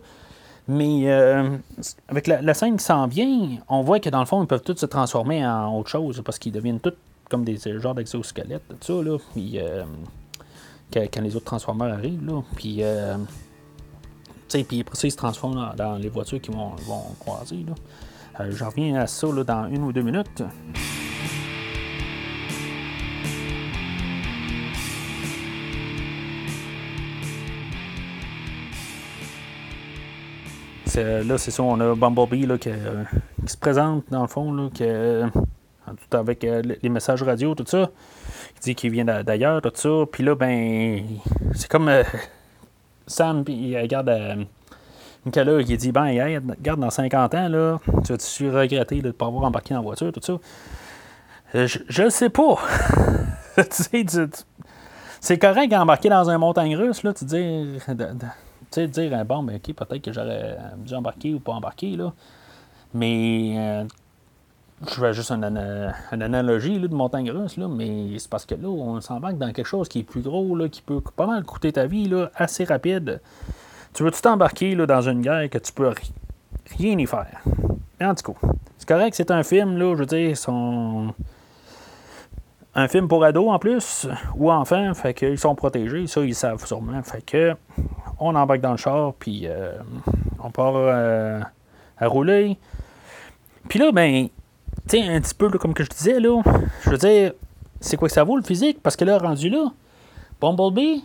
[0.68, 1.58] Mais euh,
[2.08, 4.78] avec la, scène qui s'en vient, on voit que dans le fond, ils peuvent tous
[4.78, 6.94] se transformer en autre chose parce qu'ils deviennent tous
[7.30, 9.18] comme des genres d'exosquelettes, tout ça, là.
[9.34, 9.84] Puis euh,
[10.94, 12.42] quand, les autres transformeurs arrivent, là.
[12.56, 12.84] Puis
[14.50, 17.66] puis ils se transforment dans, les voitures qui vont, vont croiser.
[17.68, 17.74] Là.
[18.40, 20.44] Euh, je reviens à ça dans une ou deux minutes.
[30.98, 32.70] là, c'est ça, on a Bumblebee là, qui,
[33.46, 37.90] se présente dans le fond, là, tout avec euh, les messages radio, tout ça.
[38.58, 40.06] Il dit qu'il vient d'ailleurs, tout ça.
[40.12, 41.04] Puis là, ben,
[41.54, 42.04] c'est comme euh,
[43.08, 44.44] Sam, puis il regarde euh,
[45.26, 49.28] Nicolas qui dit Ben, regarde, dans 50 ans, là, tu vas-tu regretter de ne pas
[49.28, 50.38] avoir embarqué dans la voiture, tout ça?
[51.56, 52.58] Euh, Je ne sais pas.
[53.56, 54.06] tu sais,
[55.20, 57.66] c'est correct d'embarquer dans un montagne russe, là, tu dire,
[58.72, 62.14] tu dire, euh, bon, ben, ok, peut-être que j'aurais dû embarquer ou pas embarquer, là.
[62.94, 63.84] Mais euh,
[64.82, 65.46] je fais juste une,
[66.12, 69.68] analogie là, de montagne russe, là, mais c'est parce que là, on s'embarque dans quelque
[69.68, 72.66] chose qui est plus gros, là, qui peut pas mal coûter ta vie là, assez
[72.66, 73.22] rapide.
[73.94, 75.94] Tu veux-tu t'embarquer dans une guerre que tu peux
[76.78, 77.42] rien y faire?
[78.02, 78.48] En tout cas,
[78.78, 81.14] c'est correct, c'est un film, là, je veux dire, son.
[82.76, 86.66] un film pour ados en plus, ou enfants, fait qu'ils sont protégés, ça ils savent
[86.66, 87.02] sûrement.
[87.04, 87.56] Fait que
[88.20, 89.48] on embarque dans le char, puis
[90.44, 90.76] on part
[91.98, 92.58] à rouler.
[93.70, 94.28] Puis là, ben,
[94.88, 96.42] tu un petit peu comme que je disais, là,
[96.84, 97.34] je veux dire,
[97.80, 98.80] c'est quoi que ça vaut le physique?
[98.82, 99.72] Parce que là, rendu là,
[100.42, 101.04] Bumblebee,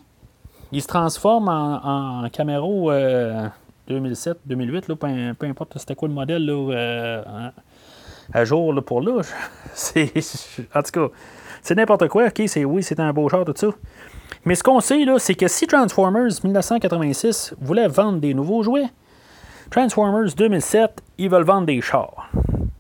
[0.73, 2.91] il se transforme en, en Camaro
[3.91, 7.51] 2007, 2008, là, peu, importe c'était quoi le modèle là, euh,
[8.33, 9.23] à jour là, pour là.
[9.75, 10.13] C'est,
[10.75, 11.15] en tout cas,
[11.63, 12.27] c'est n'importe quoi.
[12.27, 13.69] OK, c'est, oui, c'est un beau char, tout ça.
[14.45, 18.89] Mais ce qu'on sait, là, c'est que si Transformers 1986 voulait vendre des nouveaux jouets,
[19.71, 22.31] Transformers 2007, ils veulent vendre des chars.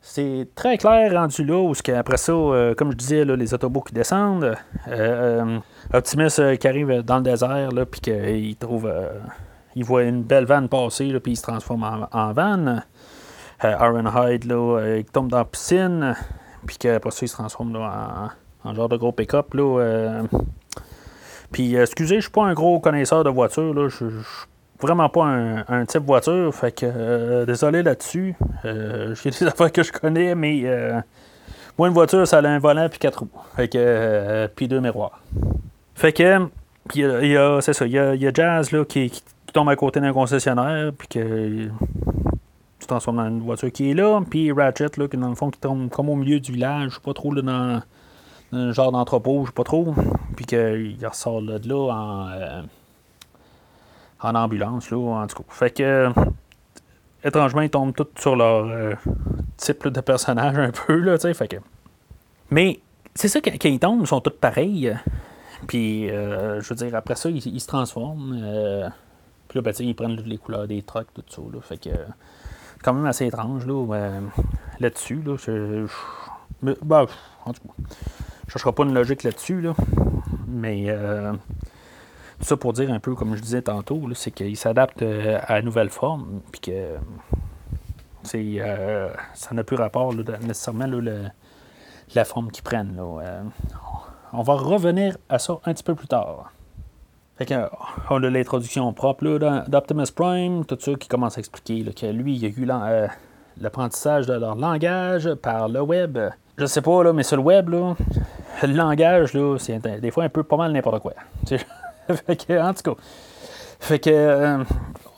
[0.02, 3.82] C'est très clair rendu là, où après ça, euh, comme je disais, là, les autobots
[3.82, 4.56] qui descendent,
[4.88, 5.58] euh,
[5.92, 8.90] Optimus qui arrive dans le désert, puis qu'il trouve
[9.76, 12.84] il voit une belle vanne passer, puis il se transforme en, en vanne.
[13.64, 16.16] Euh, Ironhide, là, euh, il tombe dans la piscine,
[16.66, 18.30] puis qu'après ça, il se transforme là,
[18.64, 19.54] en, genre de gros pick-up.
[19.54, 20.22] Là, euh.
[21.52, 23.74] Puis, excusez, je suis pas un gros connaisseur de voitures.
[23.74, 23.88] Là,
[24.80, 28.34] vraiment pas un, type voiture, fait que désolé là-dessus.
[28.64, 30.64] J'ai des affaires que je connais, mais
[31.78, 33.30] moi, une voiture, ça a un volant puis quatre roues.
[33.56, 35.20] Fait que, puis deux miroirs.
[35.94, 36.46] Fait que,
[36.88, 39.10] puis il y a, c'est ça, il y a, Jazz là, qui,
[39.52, 41.68] tombes à côté d'un concessionnaire, puis que
[42.78, 45.50] tu transformes dans une voiture qui est là, puis Ratchet, là, qui dans le fond,
[45.50, 47.82] qui tombe comme au milieu du village, je sais pas trop, là, dans,
[48.52, 49.94] un genre d'entrepôt, je sais pas trop,
[50.36, 52.62] puis qu'il ressort là, de là en, euh,
[54.22, 55.48] en ambulance, là, en tout cas.
[55.48, 56.10] Fait que,
[57.24, 58.94] étrangement, ils tombent tous sur leur euh,
[59.56, 61.56] type de personnage un peu, là, tu sais, fait que...
[62.50, 62.80] Mais,
[63.14, 64.96] c'est ça, quand, ils tombent, ils sont tous pareils,
[65.66, 68.92] puis, euh, je veux dire, après ça, ils, se transforment,
[69.48, 71.42] puis là, ben, ils prennent les couleurs des trucks, tout ça.
[71.52, 71.90] Là, fait que
[72.82, 74.20] quand même assez étrange là, euh,
[74.78, 75.22] là-dessus.
[75.22, 77.06] Là, je, je, ben,
[77.44, 77.74] en tout cas,
[78.46, 79.60] je chercherai pas une logique là-dessus.
[79.60, 79.74] Là,
[80.46, 81.32] mais euh,
[82.40, 85.62] ça pour dire un peu, comme je disais tantôt, c'est qu'ils s'adaptent euh, à la
[85.62, 86.40] nouvelle forme.
[86.50, 86.96] Puis que
[88.22, 88.58] c'est,
[89.34, 91.30] ça n'a plus rapport nécessairement là,
[92.14, 92.96] la forme qu'ils prennent.
[92.96, 93.42] Là.
[94.32, 96.52] on va revenir à ça un petit peu plus tard.
[97.40, 97.56] Fait
[98.10, 102.44] on a l'introduction propre d'Optimus Prime, tout ça qui commence à expliquer que lui, il
[102.44, 103.08] a eu euh,
[103.58, 106.18] l'apprentissage de leur langage par le web.
[106.58, 107.94] Je sais pas, mais sur le web, le
[108.62, 111.14] langage, c'est des fois un peu pas mal n'importe quoi.
[112.26, 113.00] fait que, en tout cas.
[114.06, 114.64] Euh,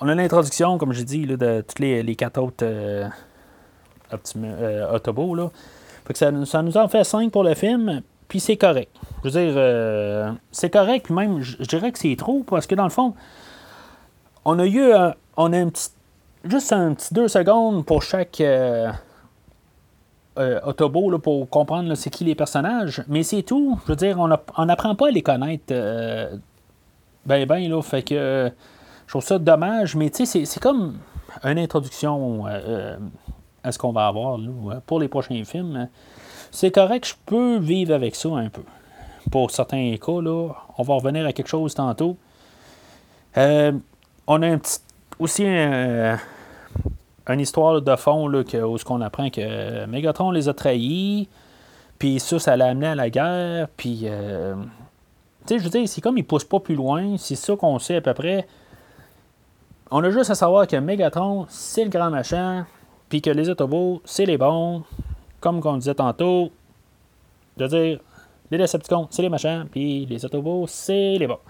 [0.01, 3.09] on a l'introduction, comme j'ai dit, de tous les, les, quatre autres euh,
[4.95, 5.35] Autobots.
[5.35, 5.51] Là.
[6.07, 8.03] Fait que ça, ça, nous en fait cinq pour le film.
[8.29, 8.91] Puis c'est correct.
[9.23, 12.75] Je veux dire, euh, c'est correct, puis même, je dirais que c'est trop, parce que
[12.75, 13.15] dans le fond,
[14.45, 14.91] on a eu,
[15.37, 15.91] on a un petit,
[16.45, 18.91] juste un petit deux secondes pour chaque euh,
[20.39, 23.79] euh Autobo pour comprendre c'est qui les personnages, mais c'est tout.
[23.85, 26.37] Je veux dire, on n'apprend pas à les connaître euh,
[27.27, 28.51] ben ben, là, fait que
[29.07, 30.99] je trouve ça dommage, mais tu sais, c'est comme
[31.45, 32.47] une introduction
[33.65, 35.89] à ce qu'on va avoir là, pour les prochains films
[36.53, 38.63] c'est correct, je peux vivre avec ça un peu.
[39.31, 42.17] Pour certains cas, là, on va revenir à quelque chose tantôt.
[43.39, 43.73] Euh,
[44.27, 44.79] on a un petit,
[45.19, 46.19] aussi un,
[47.27, 51.29] une histoire de fond là, que, où on apprend que Megatron les a trahis,
[51.99, 54.07] puis ça, ça l'a amené à la guerre, puis...
[55.47, 57.97] Sais, je veux dire, c'est comme il pousse pas plus loin, c'est ça qu'on sait
[57.97, 58.47] à peu près.
[59.91, 62.67] On a juste à savoir que Megatron, c'est le grand machin,
[63.09, 64.85] puis que les Autobots, c'est les bons,
[65.41, 66.51] comme on disait tantôt,
[67.59, 68.01] je veux dire,
[68.51, 71.41] les Decepticons, c'est les machins, puis les Autobots, c'est les bons.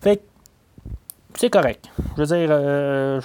[0.00, 0.22] Fait
[1.34, 1.90] c'est correct.
[2.16, 3.20] Je veux dire, euh,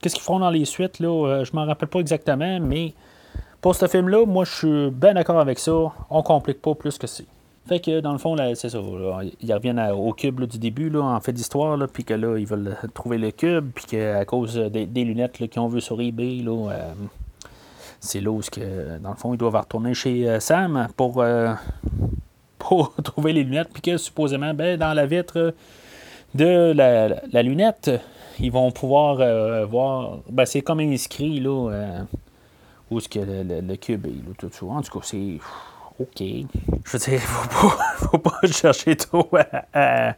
[0.00, 2.94] qu'est-ce qu'ils feront dans les suites, là, euh, je m'en rappelle pas exactement, mais
[3.60, 5.92] pour ce film-là, moi, je suis bien d'accord avec ça.
[6.08, 7.24] On complique pas plus que ça.
[7.66, 8.78] Fait que, dans le fond, c'est ça.
[9.40, 12.76] ils reviennent au cube du début, là, en fait d'histoire, puis que là, ils veulent
[12.94, 16.92] trouver le cube, puis qu'à cause des, lunettes qu'ils ont vu sur eBay, là, euh,
[18.00, 21.52] c'est là où, que, dans le fond, ils doivent retourner chez euh, Sam pour, euh,
[22.58, 25.54] pour trouver les lunettes, puis que supposément, ben, dans la vitre
[26.34, 27.90] de la, lunette,
[28.40, 30.18] ils vont pouvoir voir.
[30.30, 31.70] Ben, c'est comme inscrit là,
[32.90, 34.66] où est-ce que le, cube est, tout ça.
[34.66, 35.38] En tout cas, c'est.
[36.00, 36.20] OK.
[36.20, 39.28] Je veux dire, faut pas, faut pas chercher trop
[39.72, 40.14] à,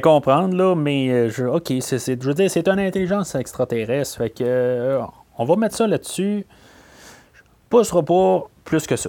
[0.00, 4.18] comprendre, là, mais je, OK, c'est, je veux dire, c'est une intelligence extraterrestre.
[4.18, 4.98] Fait que
[5.38, 6.46] on va mettre ça là-dessus
[7.72, 9.08] poussera pas plus que ça.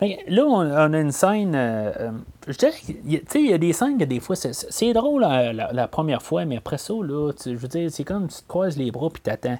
[0.00, 1.54] là, on, a une scène.
[1.56, 2.10] Euh, euh,
[2.46, 2.72] je dirais
[3.04, 6.78] il y a des scènes que des fois, c'est drôle la, première fois, mais après
[6.78, 9.58] ça, là, je veux dire, c'est comme tu te croises les bras puis t'attends.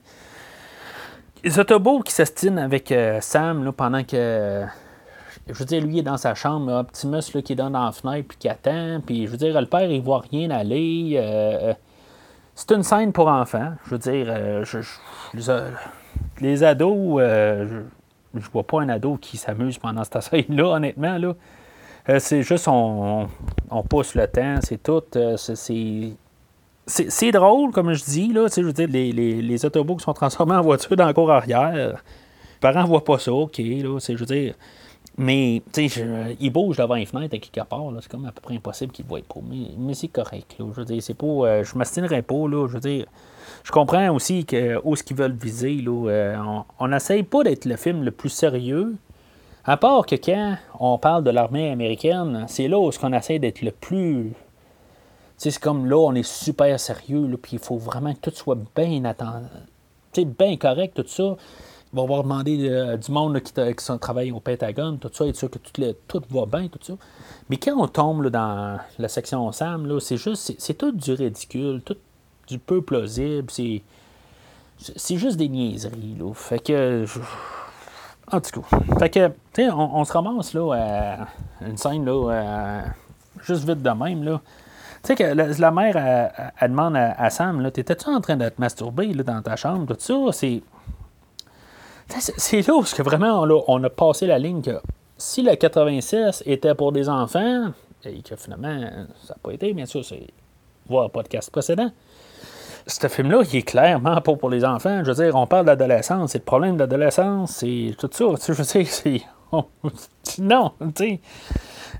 [1.43, 4.65] Les autobots qui s'astinent avec euh, Sam là, pendant que.
[5.49, 7.93] Je veux dire, lui, il est dans sa chambre, Optimus là, qui est dans la
[7.93, 9.01] fenêtre puis qui attend.
[9.05, 11.13] Puis, je veux dire, le père, il voit rien aller.
[11.17, 11.73] Euh,
[12.55, 13.73] c'est une scène pour enfants.
[13.85, 14.27] Je veux dire,
[16.41, 17.83] les, ados, je,
[18.35, 21.17] je vois pas un ado qui s'amuse pendant cette scène-là, honnêtement.
[21.19, 21.35] Là.
[22.19, 23.29] c'est juste, on,
[23.71, 25.03] on, pousse le temps, c'est tout.
[25.37, 26.15] c'est
[26.89, 30.13] c'est drôle, comme je dis, là, je veux dire, les, les, les autobus qui sont
[30.13, 31.73] transformés en voiture dans le cours arrière.
[31.75, 31.93] Les
[32.61, 34.55] parents voient pas ça, OK, là, je veux dire.
[35.19, 38.43] Mais, tu sais, ils bougent devant une fenêtre à quelque part, c'est comme à peu
[38.43, 39.41] près impossible qu'ils ne voient pas.
[39.49, 41.27] Mais, mais c'est correct, là, je veux dire, c'est pas...
[41.27, 43.07] Euh, je m'astinerai pas, là, je veux dire...
[43.65, 46.37] Je comprends aussi que, où ce qu'ils veulent viser, là, euh,
[46.79, 48.95] on n'essaye pas d'être le film le plus sérieux,
[49.65, 53.63] à part que quand on parle de l'armée américaine, c'est là où on essaie d'être
[53.63, 54.33] le plus
[55.37, 59.05] c'est comme là, on est super sérieux, puis il faut vraiment que tout soit bien
[59.05, 59.47] attendu,
[60.25, 61.37] bien correct, tout ça.
[61.97, 63.55] Vont avoir demandé euh, du monde qui,
[63.99, 65.73] travaille au Pentagone, tout ça, et sûr que tout,
[66.07, 66.93] tout, va bien, tout ça.
[67.49, 71.97] Mais quand on tombe dans la section Sam, c'est juste, c'est tout du ridicule, tout
[72.49, 73.83] du peu plausible, c'est,
[74.79, 76.35] c'est juste des niaiseries, là.
[76.35, 77.07] Fait que.
[78.31, 78.79] En tout cas.
[78.99, 82.83] Fait que, tu sais, on, se ramasse, là, à une scène, là,
[83.43, 84.43] juste vite de même, là.
[85.03, 85.25] Tu sais que
[85.63, 85.97] la, mère,
[86.61, 89.97] elle, demande à, Sam, t'étais-tu en train de te masturber là, dans ta chambre, tout
[89.99, 90.15] ça?
[90.33, 90.63] C'est.
[92.09, 94.79] C'est là où que vraiment on a, passé la ligne que
[95.19, 97.73] si le 86 était pour des enfants,
[98.05, 98.81] et que finalement,
[99.25, 100.27] ça n'a pas été, bien sûr, c'est
[100.89, 101.91] voir podcast précédent.
[102.87, 105.03] Ce film-là, il est clairement pas pour les enfants.
[105.03, 108.25] Je veux dire, on parle d'adolescence, c'est le problème de l'adolescence, c'est tout ça.
[108.47, 109.23] Je veux dire, c'est.
[110.39, 111.21] non, tu sais.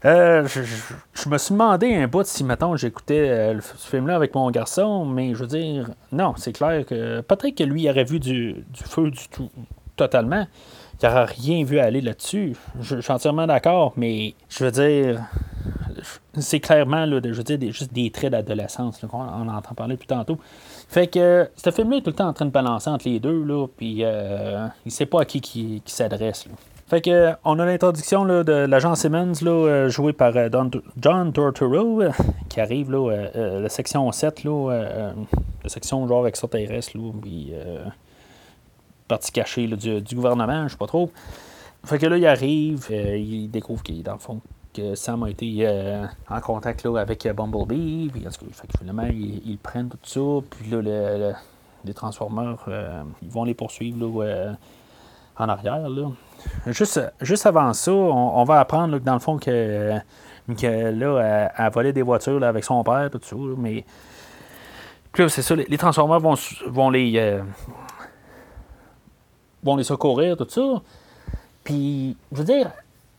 [0.05, 4.51] Euh, je, me suis demandé un bout si, mettons, j'écoutais euh, ce film-là avec mon
[4.51, 8.65] garçon, mais je veux dire, non, c'est clair que peut-être que lui aurait vu du,
[8.75, 9.49] feu du tout,
[9.97, 10.47] totalement.
[11.03, 12.57] Il n'aurait rien vu aller là-dessus.
[12.81, 15.23] Je, suis entièrement d'accord, mais je veux dire,
[16.39, 20.07] c'est clairement, là, je veux dire, juste des traits d'adolescence, on, on entend parler plus
[20.07, 20.39] tantôt.
[20.89, 23.43] Fait que ce film-là est tout le temps en train de balancer entre les deux,
[23.43, 26.47] là, puis euh, il sait pas à qui qui, qui s'adresse.
[26.89, 30.49] Fait que, on a l'introduction de l'agent Simmons, là, euh, joué par euh,
[31.01, 32.11] John Torturo, euh,
[32.49, 35.13] qui arrive, là, la section 7, là,
[35.65, 37.53] la section genre extraterrestre, là, puis
[39.09, 41.11] partie cachée du, gouvernement, je sais pas trop.
[41.85, 44.41] Fait que là, il arrive, il découvre qu'il, dans le fond,
[44.75, 45.69] que Sam a été
[46.29, 51.33] en contact là, avec Bumblebee, puis fait que finalement, ils, prennent tout ça, puis là,
[51.85, 52.59] les Transformers,
[53.23, 54.57] ils vont les poursuivre là,
[55.39, 56.11] en arrière, là.
[56.67, 59.99] Juste, juste avant ça, on, va apprendre que dans le fond que,
[60.49, 63.37] que là, elle, volé des voitures avec son père, tout ça.
[63.57, 63.85] Mais
[65.13, 66.35] puis c'est ça, les, Transformers vont,
[66.67, 67.41] vont les euh,
[69.67, 70.83] vont les secourir, tout ça.
[71.65, 72.71] Puis, je veux dire,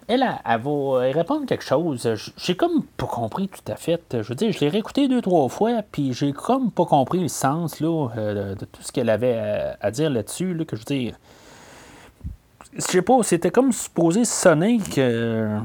[0.08, 2.10] elle, elle, va répondre quelque chose.
[2.38, 4.02] J'ai comme pas compris tout à fait.
[4.14, 7.28] Je veux dire, je l'ai réécouté deux, trois fois, puis j'ai comme pas compris le
[7.28, 10.54] sens là, euh, de, tout ce qu'elle avait à, dire là-dessus.
[10.54, 11.16] Là, que je veux dire,
[12.74, 15.58] je sais pas, c'était comme supposé sonner que.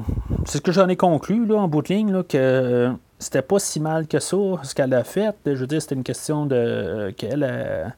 [0.45, 3.59] C'est ce que j'en ai conclu là, en bout de ligne, là, que c'était pas
[3.59, 5.35] si mal que ça, ce qu'elle a fait.
[5.45, 7.13] Je veux dire, c'était une question de.
[7.15, 7.95] qu'elle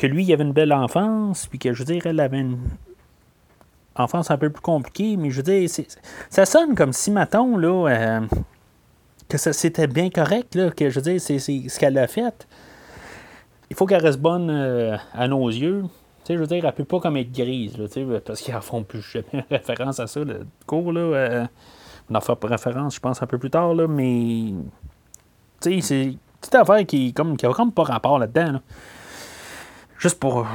[0.00, 2.58] que lui, il avait une belle enfance, puis que je veux dire, elle avait une
[3.94, 5.68] enfance un peu plus compliquée, mais je veux dire,
[6.30, 8.20] ça sonne comme si, maton là, euh,
[9.28, 12.48] que c'était bien correct, là, que je veux dire, c'est ce qu'elle a fait.
[13.68, 15.84] Il faut qu'elle reste bonne euh, à nos yeux
[16.34, 17.86] je veux dire, elle peut pas comme être grise, là,
[18.24, 21.00] parce qu'ils en font plus jamais référence à ça, le cours, là.
[21.00, 21.46] Euh,
[22.10, 24.52] on en fera référence, je pense, un peu plus tard, là, mais.
[25.60, 28.60] Tu sais, c'est une petite affaire qui, comme, qui a comme pas rapport là-dedans,
[30.00, 30.46] Juste pour.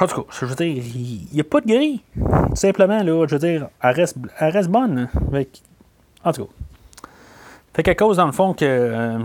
[0.00, 2.02] En tout cas, je veux dire, il n'y a pas de gris.
[2.54, 5.08] Simplement, là, je veux dire, elle reste, elle reste bonne.
[5.28, 5.62] Avec...
[6.24, 6.52] En tout cas.
[7.74, 8.64] Fait qu'à cause, dans le fond, que.
[8.64, 9.18] Euh,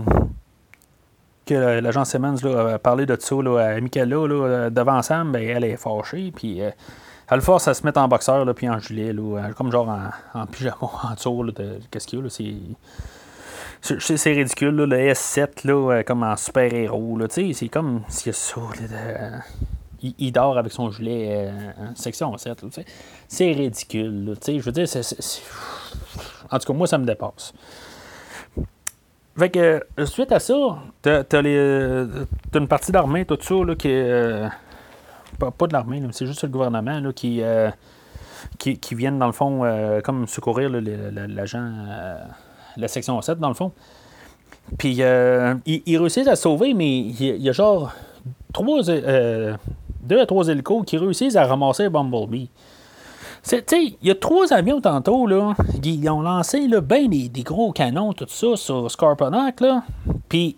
[1.46, 5.64] que l'agent Simmons a parlé de ça là, à Michaela là, devant Sam, ben, elle
[5.64, 6.32] est fâchée.
[6.34, 6.70] Puis euh,
[7.30, 9.96] elle force à se mettre en boxeur puis en gilet, là, comme genre
[10.34, 12.24] en, pyjama en dessous de qu'est-ce qu'il y a.
[12.24, 12.30] Là,
[13.80, 17.18] c'est, ridicule, là, le S7 là, euh, comme en super-héros.
[17.28, 18.60] C'est comme ça.
[18.90, 19.40] Là,
[20.02, 22.62] il, dort avec son gilet euh, section 7.
[22.62, 22.68] Là,
[23.28, 24.36] c'est ridicule.
[24.46, 25.02] Je veux dire, c'est,
[26.50, 27.52] en tout cas, moi, ça me dépasse.
[29.38, 30.54] Fait que, euh, suite à ça,
[31.02, 33.88] t'as, as une partie d'armée, tout ça, là, qui.
[33.90, 34.48] Euh,
[35.38, 37.70] pas, de l'armée, c'est juste le gouvernement là, qui, euh,
[38.58, 39.62] qui, qui, viennent, dans le fond,
[40.02, 41.70] comme secourir l'agent,
[42.76, 43.72] la section 7, dans le fond.
[44.78, 47.92] Puis, ils, réussissent à sauver, mais il y, a genre
[48.52, 52.48] trois, deux à trois hélicos qui réussissent à ramasser Bumblebee.
[53.52, 55.54] Il y a trois avions tantôt, là.
[55.84, 59.84] Ils ont lancé là, ben des, gros canons, tout ça, sur Scarponac, là.
[60.28, 60.56] Puis,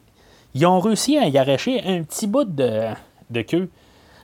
[0.55, 2.85] ils ont réussi à y arracher un petit bout de,
[3.31, 3.69] de queue.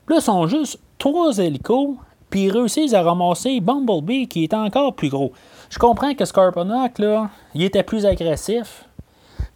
[0.09, 1.97] Là, ils sont juste trois hélicos,
[2.31, 5.33] puis ils réussissent à ramasser Bumblebee, qui est encore plus gros.
[5.75, 8.85] Je comprends que Scarponac, là, il était plus agressif,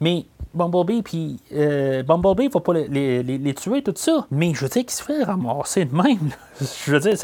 [0.00, 4.26] mais Bumblebee, puis euh, Bumblebee, il faut pas les, les, tuer, tout ça.
[4.32, 6.32] Mais je veux dire qu'il se fait ramasser de même.
[6.86, 7.14] Je veux dire,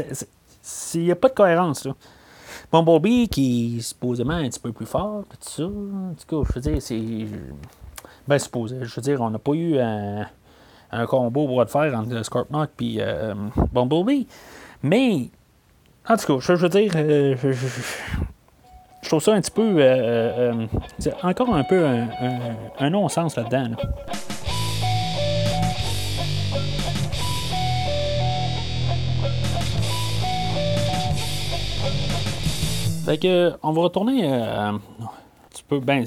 [0.95, 1.87] il n'y a pas de cohérence.
[1.87, 1.97] Là.
[2.71, 5.65] Bumblebee, qui est supposément un petit peu plus fort, tout ça.
[5.65, 7.27] En tout cas, je veux dire, c'est.
[8.29, 8.77] Ben, supposé.
[8.81, 10.25] Je veux dire, on n'a pas eu un,
[10.93, 13.35] un combo pour de fer entre Scorpnock et euh,
[13.73, 14.29] Bumblebee.
[14.85, 15.31] Mais,
[16.09, 17.35] en tout cas, je, veux dire, euh,
[19.09, 19.77] trouve ça un petit peu.
[19.79, 20.67] Euh,
[21.23, 21.85] encore un peu
[22.79, 23.63] un, non-sens là-dedans.
[23.63, 24.35] là dedans
[33.05, 34.81] Fait que, on va retourner euh, un
[35.51, 35.79] petit peu.
[35.79, 36.05] Ben,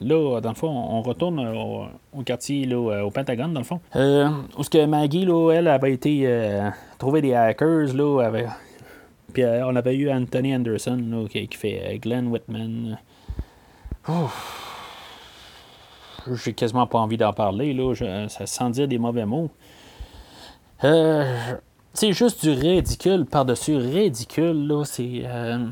[0.00, 1.40] là, dans le fond, on retourne
[2.12, 3.80] au, quartier, là, euh, au Pentagone, dans le fond.
[3.96, 8.46] Euh, où ce que Maggie, là, elle avait été euh, trouver des hackers, là, avait,
[9.32, 12.98] puis on avait eu Anthony Anderson, qui, fait Glenn Whitman.
[16.34, 17.94] J'ai quasiment pas envie d'en parler, là,
[18.28, 19.50] ça sans dire des mauvais mots.
[20.84, 21.54] Euh,
[21.92, 24.84] c'est juste du ridicule par-dessus ridicule, là.
[25.00, 25.66] Euh,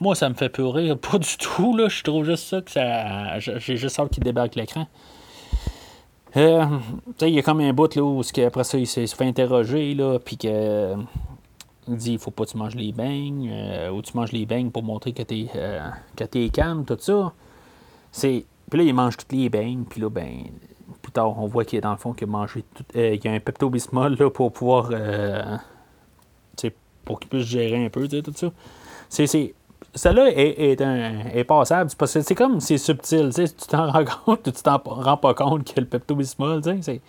[0.00, 0.96] moi, ça me fait pleurer.
[1.10, 1.88] Pas du tout, là.
[1.88, 3.38] Je trouve juste ça que ça.
[3.38, 4.86] J'ai juste hâte qu'il débarque l'écran.
[6.36, 6.64] Euh,
[7.22, 10.20] il y a comme un bout là où après ça il se fait interroger là,
[10.20, 10.94] puis que
[11.88, 14.46] il dit il faut pas que tu manges les beignes euh, ou tu manges les
[14.46, 17.32] beignes pour montrer que t'es euh, que t'es calme tout ça.
[18.12, 20.44] C'est puis là il mange toutes les beignes puis là ben
[21.00, 23.24] plus tard, on voit qu'il est dans le fond qu'il a mangé tout, euh, il
[23.24, 25.56] y a un Pepto-Bismol là, pour pouvoir euh,
[27.04, 28.50] pour qu'il puisse gérer un peu tout ça.
[29.08, 29.54] C'est,
[29.94, 31.90] celle-là est, est, un, est passable.
[31.98, 33.30] parce que c'est comme c'est subtil.
[33.34, 36.62] Tu t'en rends compte tu t'en rends pas compte que le Pepto-Bismol.
[36.82, 37.00] C'est,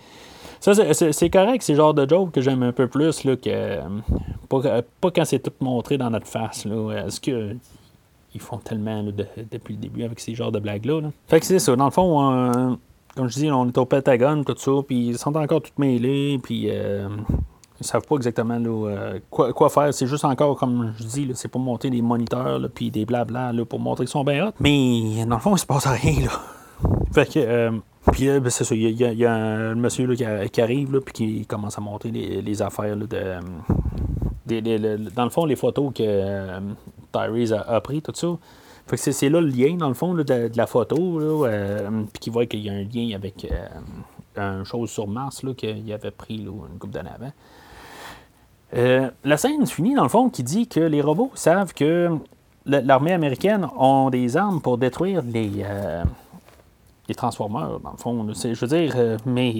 [0.62, 3.80] ça, c'est, correct, c'est le genre de joke que j'aime un peu plus là, que
[4.48, 6.66] pas, pas quand c'est tout montré dans notre face.
[6.66, 7.06] Là.
[7.06, 7.56] Est-ce que
[8.34, 11.02] ils font tellement depuis le début avec ces genres de blagues-là.
[11.28, 11.76] Fait que c'est ça.
[11.76, 12.76] Dans le fond, euh,
[13.16, 16.40] comme je dis, on est au Pentagone, tout ça, puis ils sont encore tous mêlés,
[16.42, 17.10] puis euh,
[17.80, 19.94] ils savent pas exactement euh, quoi, faire.
[19.94, 23.66] C'est juste encore, comme je dis, c'est pour monter des moniteurs, puis des blabla, là,
[23.66, 24.52] pour montrer qu'ils sont bien hot.
[24.60, 26.90] Mais dans le fond, il se passe rien, là.
[27.12, 31.00] fait que, euh, puis ben, c'est ça, il y, a un monsieur qui, arrive, là,
[31.02, 33.08] puis qui commence à monter les, affaires, de,
[35.16, 36.60] dans le fond, les photos que
[37.12, 38.38] Tyrese a, a pris, tout ça
[38.98, 42.62] c'est là le lien, dans le fond, de, la photo, euh, puis qu'il voit qu'il
[42.62, 46.94] y a un lien avec euh, une chose sur Mars qu'il avait pris une couple
[46.94, 47.32] d'années avant.
[48.74, 52.10] Euh, la scène finit, dans le fond, qui dit que les robots savent que
[52.66, 55.66] l'armée américaine ont des armes pour détruire les,
[57.08, 58.28] les Transformers, dans le fond.
[58.34, 59.54] Je veux dire, euh, mais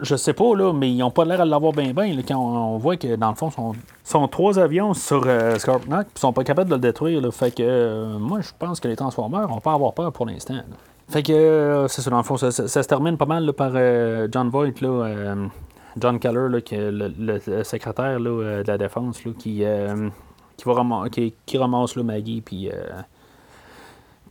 [0.00, 2.16] je, sais pas, là, mais ils n'ont pas l'air à l'avoir bien bien.
[2.26, 3.72] Quand on, voit que, dans le fond, sont,
[4.04, 7.20] sont trois avions sur euh, Scorpion ils sont pas capables de le détruire.
[7.20, 10.26] Là, fait que euh, moi, je pense que les Transformers vont pas avoir peur pour
[10.26, 10.60] l'instant.
[11.08, 13.72] Fait que, c'est ça, dans le fond, ça, se termine pas mal par
[14.32, 15.36] John Voight, là,
[15.98, 19.62] John Keller, là, le, secrétaire là, de la défense, là, qui,
[20.56, 22.70] qui, va qui, qui ramasse Maggie, puis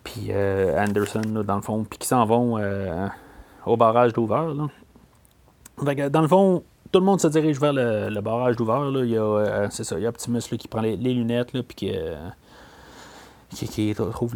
[0.06, 3.08] puis euh, Anderson, dans le fond, puis qui s'en vont euh,
[3.66, 4.54] au barrage d'Over.
[6.10, 9.04] Dans le fond, tout le monde se dirige vers le, barrage d'Over.
[9.04, 11.92] Il y a, euh, a Optimus qui prend les, lunettes, puis qui,
[13.50, 14.36] qui, trouve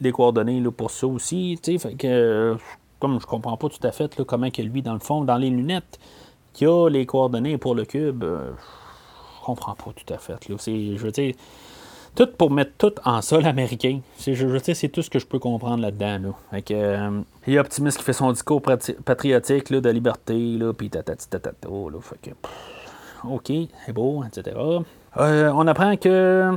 [0.00, 1.58] les coordonnées là, pour ça aussi.
[1.64, 2.54] Fait que,
[3.00, 5.98] comme je comprends pas tout à fait comment lui, dans le fond, dans les lunettes,
[6.52, 10.48] qui a les coordonnées pour le cube, je comprends pas tout à fait.
[10.48, 10.56] Là.
[10.58, 11.34] Je veux dire,
[12.16, 14.00] tout pour mettre tout en sol américain.
[14.16, 16.34] C'est, je, sais, c'est tout ce que je peux comprendre là-dedans.
[16.52, 16.60] Là.
[16.72, 21.28] Euh, il y a Optimus qui fait son discours patriotique là, de liberté, puis tatati
[21.28, 21.68] tatata.
[21.68, 23.52] Là, fait que, OK,
[23.84, 24.56] c'est beau, etc.
[25.18, 26.52] Euh, on apprend que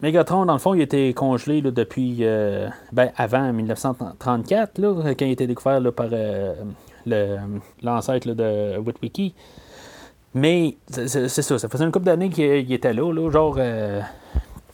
[0.00, 5.24] Megatron, dans le fond, il été congelé là, depuis euh, ben, avant 1934, là, quand
[5.24, 7.36] il a été découvert là, par le,
[7.82, 9.34] l'ancêtre de Witwiki.
[10.34, 13.58] Mais c'est, ça, ça faisait une couple d'années qu'il était là, là genre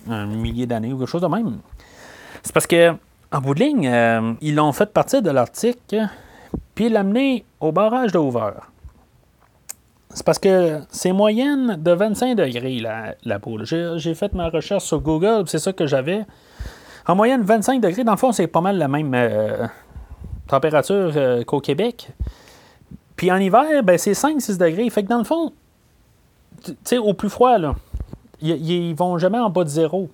[0.09, 1.59] un millier d'années ou quelque chose de même.
[2.43, 2.93] C'est parce que,
[3.33, 5.97] en bout de ligne, euh, ils l'ont fait partir de l'Arctique,
[6.75, 8.53] puis l'amener au barrage d'Over.
[10.11, 13.59] C'est parce que c'est moyenne de 25 degrés la, la peau.
[13.65, 16.25] J'ai fait ma recherche sur Google, c'est ça que j'avais.
[17.07, 19.67] En moyenne, 25 degrés, dans le fond, c'est pas mal la même euh,
[20.47, 22.11] température euh, qu'au Québec.
[23.17, 24.89] Puis en hiver, ben, c'est 5-6 degrés.
[24.89, 25.53] Fait que dans le fond,
[26.65, 27.75] tu sais, au plus froid, là,
[28.45, 30.09] ils, vont jamais en bas de zéro.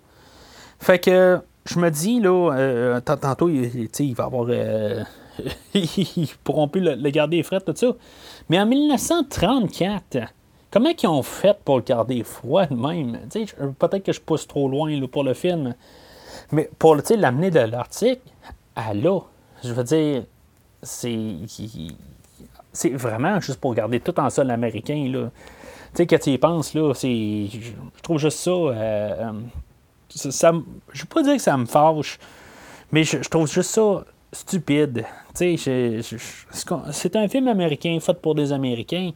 [0.78, 4.47] Fait que je me dis, là, euh, tantôt, il, va avoir.
[4.49, 5.03] Euh,
[5.74, 7.89] ils pourront plus le, garder frais, tout ça.
[8.49, 10.18] Mais en 1934,
[10.70, 13.20] comment ils ont fait pour le garder froid de même?
[13.78, 15.74] Peut-être que je pousse trop loin pour le film.
[16.53, 18.20] Mais pour l'amener de l'Arctique
[18.74, 19.20] à là,
[19.62, 20.24] je veux dire,
[20.83, 21.37] c'est.
[22.72, 25.11] C'est vraiment juste pour garder tout en sol américain.
[25.12, 25.31] Là.
[25.95, 27.49] Sais, quand tu y penses, là, c'est.
[27.51, 28.51] Je trouve juste ça.
[28.51, 29.32] Euh, euh,
[30.09, 32.18] ça, je ne veux pas dire que ça me fâche,
[32.93, 35.05] mais je, trouve juste ça stupide.
[35.34, 36.01] Tu sais,
[36.93, 39.12] c'est un film américain fait pour des Américains.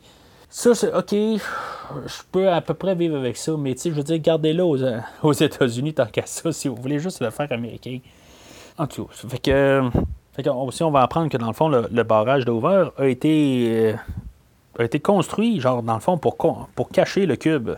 [0.48, 3.96] Ça, c'est OK, je peux à peu près vivre avec ça, mais tu sais, je
[3.96, 4.78] veux dire, gardez-le aux,
[5.22, 7.98] aux États-Unis tant qu'à ça, si vous voulez juste le faire américain.
[8.78, 9.90] En tout cas, fait que.
[10.34, 13.68] Fait que aussi, on va apprendre que dans le fond, le, barrage d'Over a été.
[13.70, 13.94] Euh,
[14.78, 17.70] a été construit, genre, dans le fond, pour, pour cacher le cube.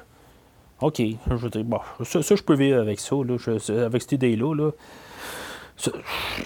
[0.81, 3.37] OK, je veux dire, bon, ça, je peux vivre avec ça, là,
[3.87, 4.55] avec cette idée-là.
[4.55, 4.71] Là.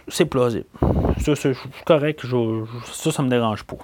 [0.08, 0.66] C'est plausible.
[1.18, 1.52] Ça, c'est
[1.84, 2.24] correct.
[2.86, 3.76] Ça, ça me dérange pas.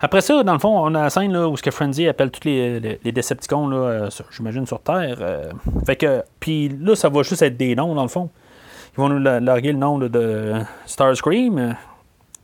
[0.00, 2.30] Après ça, dans le fond, on a la scène là, où ce que Frenzy appelle
[2.30, 5.18] tous les, les, Decepticons, là, euh, j'imagine, sur Terre.
[5.20, 5.50] Euh.
[5.84, 8.30] fait que, puis là, ça va juste être des noms, dans le fond.
[8.94, 10.54] Ils vont nous larguer le nom de
[10.86, 11.76] Starscream,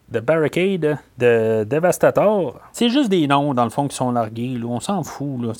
[0.08, 2.60] de Barricade, de Devastator.
[2.72, 4.58] C'est juste des noms, dans le fond, qui sont largués.
[4.64, 5.40] On s'en fout.
[5.42, 5.52] Là.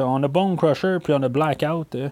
[0.00, 1.94] On a Bone Crusher, puis on a Blackout.
[1.94, 2.10] Euh.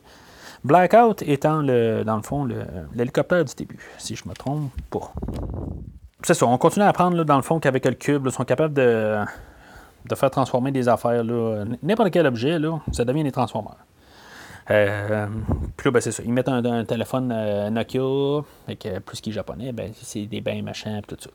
[0.64, 2.48] Blackout étant, le, dans le fond,
[2.94, 5.12] l'hélicoptère du début, si je me trompe pas.
[6.22, 8.74] C'est ça, on continue à apprendre, dans le fond, qu'avec le cube, ils sont capables
[8.74, 9.18] de,
[10.08, 11.22] de faire transformer des affaires.
[11.82, 13.78] N'importe quel objet, là, ça devient des transformeurs.
[14.70, 15.26] Euh,
[15.76, 16.22] puis là, ben, c'est ça.
[16.24, 20.62] Ils mettent un, téléphone euh, Nokia, avec, plus qu'il est japonais, ben, c'est des bains
[20.62, 21.30] machins, tout ça.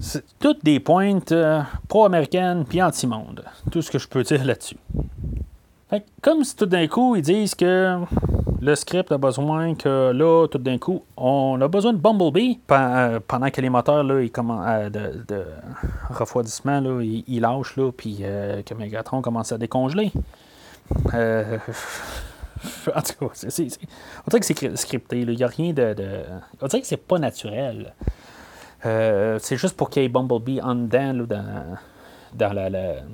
[0.00, 3.44] C'est toutes des pointes euh, pro-américaines puis anti-monde.
[3.70, 4.76] Tout ce que je peux dire là-dessus.
[6.20, 7.96] comme si tout d'un coup, ils disent que
[8.60, 13.50] le script a besoin que là, tout d'un coup, on a besoin de Bumblebee pendant
[13.50, 15.44] que les moteurs là, ils de, de,
[16.10, 20.12] refroidissement, là, ils, lâchent, là, puis que Megatron commence à décongeler.
[22.94, 25.20] en tout cas, on dirait que c'est scripté.
[25.20, 25.94] Il n'y a rien de,
[26.60, 27.94] On dirait que c'est pas naturel.
[28.86, 33.04] Euh, c'est juste pour qu'il y ait Bumblebee en dedans, dans, dans,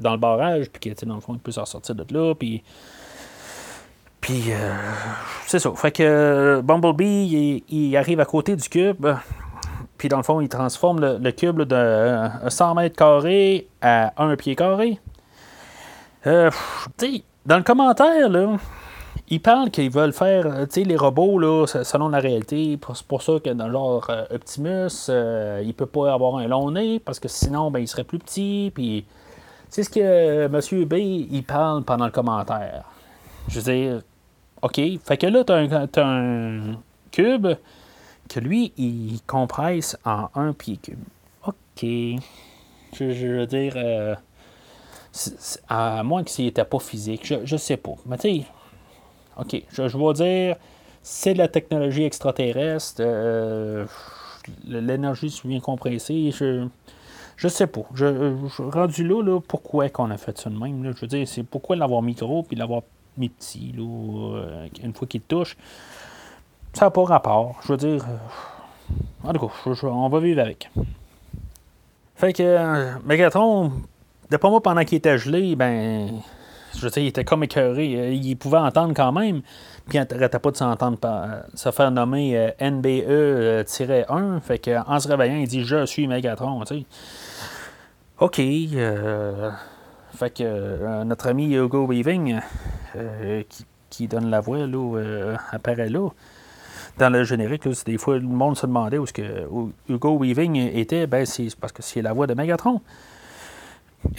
[0.00, 2.62] dans le barrage, puis que, dans le fond, il puisse en sortir de là, puis...
[4.20, 4.74] Puis, euh,
[5.46, 5.70] c'est ça.
[5.76, 9.06] Fait que Bumblebee, il, arrive à côté du cube,
[9.96, 14.56] puis dans le fond, il transforme le, cube de 100 mètres carrés à 1 pied
[14.56, 14.98] carré.
[16.26, 16.50] Euh,
[16.98, 18.58] tu dans le commentaire, là,
[19.28, 22.78] ils parlent qu'ils veulent faire, euh, les robots, là, selon la réalité.
[22.94, 26.70] C'est pour ça que dans genre euh, Optimus, euh, il peut pas avoir un long
[26.70, 28.70] nez, parce que sinon, ben, il serait plus petit.
[28.74, 29.06] Puis,
[29.70, 30.84] c'est ce que M.
[30.84, 30.94] B,
[31.30, 32.84] il parle pendant le commentaire.
[33.48, 34.02] Je veux dire,
[34.60, 35.52] OK, fait que là, tu
[36.00, 36.74] as, un
[37.10, 37.48] cube
[38.28, 40.98] que lui, il compresse en un pied cube.
[41.46, 41.86] OK.
[42.92, 44.18] Je, veux dire
[45.68, 47.94] à moins que s'il n'était pas physique, je, je sais pas.
[48.06, 48.44] Mais tu sais,
[49.38, 50.56] OK, je, je vais dire,
[51.02, 53.86] c'est de la technologie extraterrestre, euh,
[54.66, 56.66] l'énergie bien compressée, je,
[57.36, 57.82] je sais pas.
[57.94, 58.06] Je,
[58.70, 60.92] rendu là, pourquoi qu'on a fait ça de même?
[60.94, 62.82] je veux dire, c'est pourquoi l'avoir mis gros puis l'avoir
[63.16, 65.56] mis petit, euh, une fois qu'il touche.
[66.72, 67.56] Ça n'a pas rapport.
[67.64, 70.70] Je veux dire, euh, en tout cas, on va vivre avec.
[72.16, 73.72] Fait que Megatron,
[74.30, 76.20] D'après moi, pendant qu'il était gelé, ben.
[76.76, 77.96] Je veux il était comme écœuré.
[77.96, 79.40] Euh, il pouvait entendre quand même.
[79.88, 84.40] Puis il n'arrêtait pas de s'entendre euh, se faire nommer euh, NBE-1.
[84.40, 86.62] Fait qu'en se réveillant, il dit Je suis Megatron.
[88.20, 88.36] OK.
[88.36, 92.40] fait que notre ami Hugo Weaving,
[93.90, 96.10] qui, donne la voix, là, apparaît là.
[96.98, 99.48] Dans le générique, des fois, le monde se demandait où, ce que
[99.88, 101.06] Hugo Weaving était.
[101.06, 102.80] Ben, c'est parce que c'est la voix de Megatron.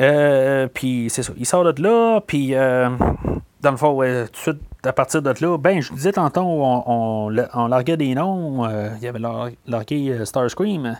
[0.02, 1.34] Euh, puis c'est ça.
[1.38, 2.90] Il sort de là, puis euh,
[3.62, 7.30] dans le fond, tout de suite, à partir de là, ben, je disais tantôt, on,
[7.54, 8.66] on, larguait des noms.
[8.66, 9.20] Euh, il avait
[9.68, 10.98] largué Starscream.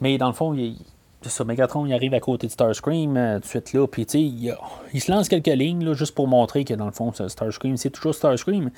[0.00, 0.76] Mais dans le fond, il,
[1.22, 5.00] ça, Megatron, il arrive à côté de Starscream, tout de suite là, puis sais, il,
[5.00, 8.14] se lance quelques lignes, là, juste pour montrer que dans le fond, Starscream, c'est toujours
[8.14, 8.70] Starscream.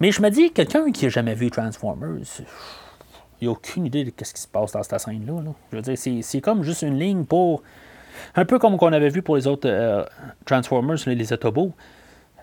[0.00, 2.18] Mais je me dis, quelqu'un qui n'a jamais vu Transformers,
[3.40, 5.42] il n'a aucune idée de ce qui se passe dans cette scène-là.
[5.72, 7.62] Je veux dire, c'est comme juste une ligne pour
[8.34, 10.04] un peu comme qu'on avait vu pour les autres euh,
[10.44, 11.72] Transformers, les, les Autobots.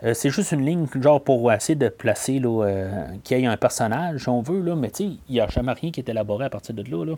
[0.03, 3.57] Euh, c'est juste une ligne genre pour essayer de placer euh, qu'il y ait un
[3.57, 6.49] personnage, si on veut, là, mais il n'y a jamais rien qui est élaboré à
[6.49, 7.05] partir de là.
[7.05, 7.15] là.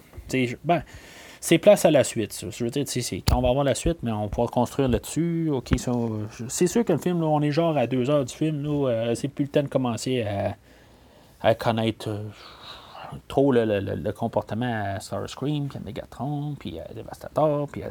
[0.64, 0.84] Ben,
[1.40, 2.46] c'est place à la suite.
[2.50, 2.86] Je veux dire,
[3.28, 5.52] quand on va avoir la suite, mais on pourra construire là-dessus.
[6.48, 8.64] C'est sûr que le film, on est genre à deux heures du film.
[8.64, 10.26] Là, c'est plus le temps de commencer
[11.42, 12.10] à, connaître
[13.28, 17.84] trop le, comportement à Starscream, puis à Megatron, puis à Devastator, puis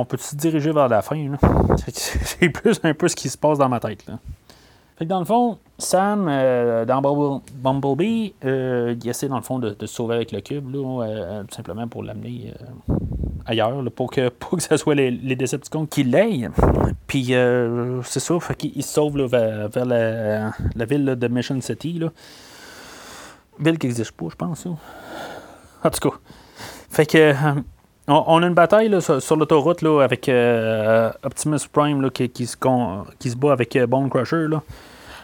[0.00, 1.32] on peut se diriger vers la fin.
[1.86, 4.04] C'est plus un peu ce qui se passe dans ma tête.
[5.00, 7.00] Fait que dans le fond, Sam, euh, dans
[7.54, 11.54] Bumblebee, euh, il essaie dans le fond de, se sauver avec le cube, euh, tout
[11.54, 12.52] simplement pour l'amener
[13.46, 16.48] ailleurs, pour, que, pour que ce soit les, les Decepticons qui l'aient.
[17.06, 17.32] Puis
[18.04, 22.00] c'est ça, fait qu'il se sauve vers, la, ville de Mission City.
[23.58, 24.66] Ville qui n'existe pas, je pense.
[24.66, 26.16] En tout cas.
[26.90, 27.34] Fait que.
[28.08, 30.28] On, a une bataille sur, l'autoroute avec
[31.22, 32.56] Optimus Prime qui, qui, se,
[33.18, 34.48] qui, se, bat avec Bone Crusher.
[34.48, 34.62] Là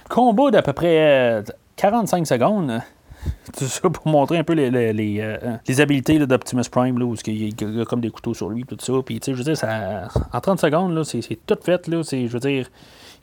[0.09, 1.45] combat d'à peu près
[1.77, 2.81] 45 euh, secondes.
[3.59, 7.81] Tout ça pour montrer un peu les, les, euh, habiletés d'Optimus Prime, là, il y
[7.81, 8.93] a comme des couteaux sur lui, tout ça.
[9.05, 11.89] Puis, je veux dire, ça, en 30 secondes, là, c'est, tout fait.
[11.89, 12.71] Là, je veux dire,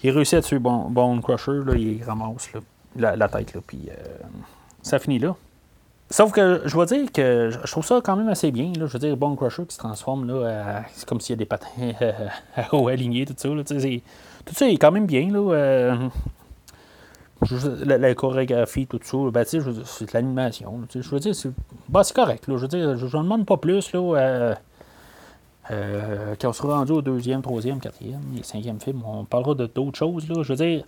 [0.03, 2.51] il réussit à tuer Bone, Crusher, là, il ramasse
[2.97, 3.93] la, tête, là, puis euh,
[4.81, 5.37] ça finit là.
[6.13, 8.71] Sauf que je dois dire que je trouve ça quand même assez bien.
[8.77, 8.85] Là.
[8.85, 11.45] Je veux dire, Bone Crusher qui se transforme, là, c'est comme s'il y a des
[11.45, 11.67] patins
[12.55, 13.49] à haut aligné, tout ça.
[13.49, 15.31] Là, tout ça est quand même bien.
[15.31, 15.97] Là,
[17.83, 20.81] la, chorégraphie, tout ça, ben, c'est de l'animation.
[20.93, 21.49] Je veux dire, c'est
[21.89, 22.47] ben, correct.
[22.47, 23.91] Là, je veux dire, je ne demande pas plus.
[23.91, 24.55] Là, euh,
[25.71, 29.97] euh, quand on sera rendu au deuxième, troisième, quatrième et cinquième film, on parlera d'autres
[29.97, 30.29] choses.
[30.29, 30.43] Là.
[30.43, 30.83] Je veux dire,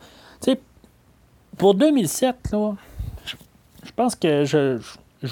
[1.57, 2.73] pour 2007, là,
[3.25, 4.77] je, pense que je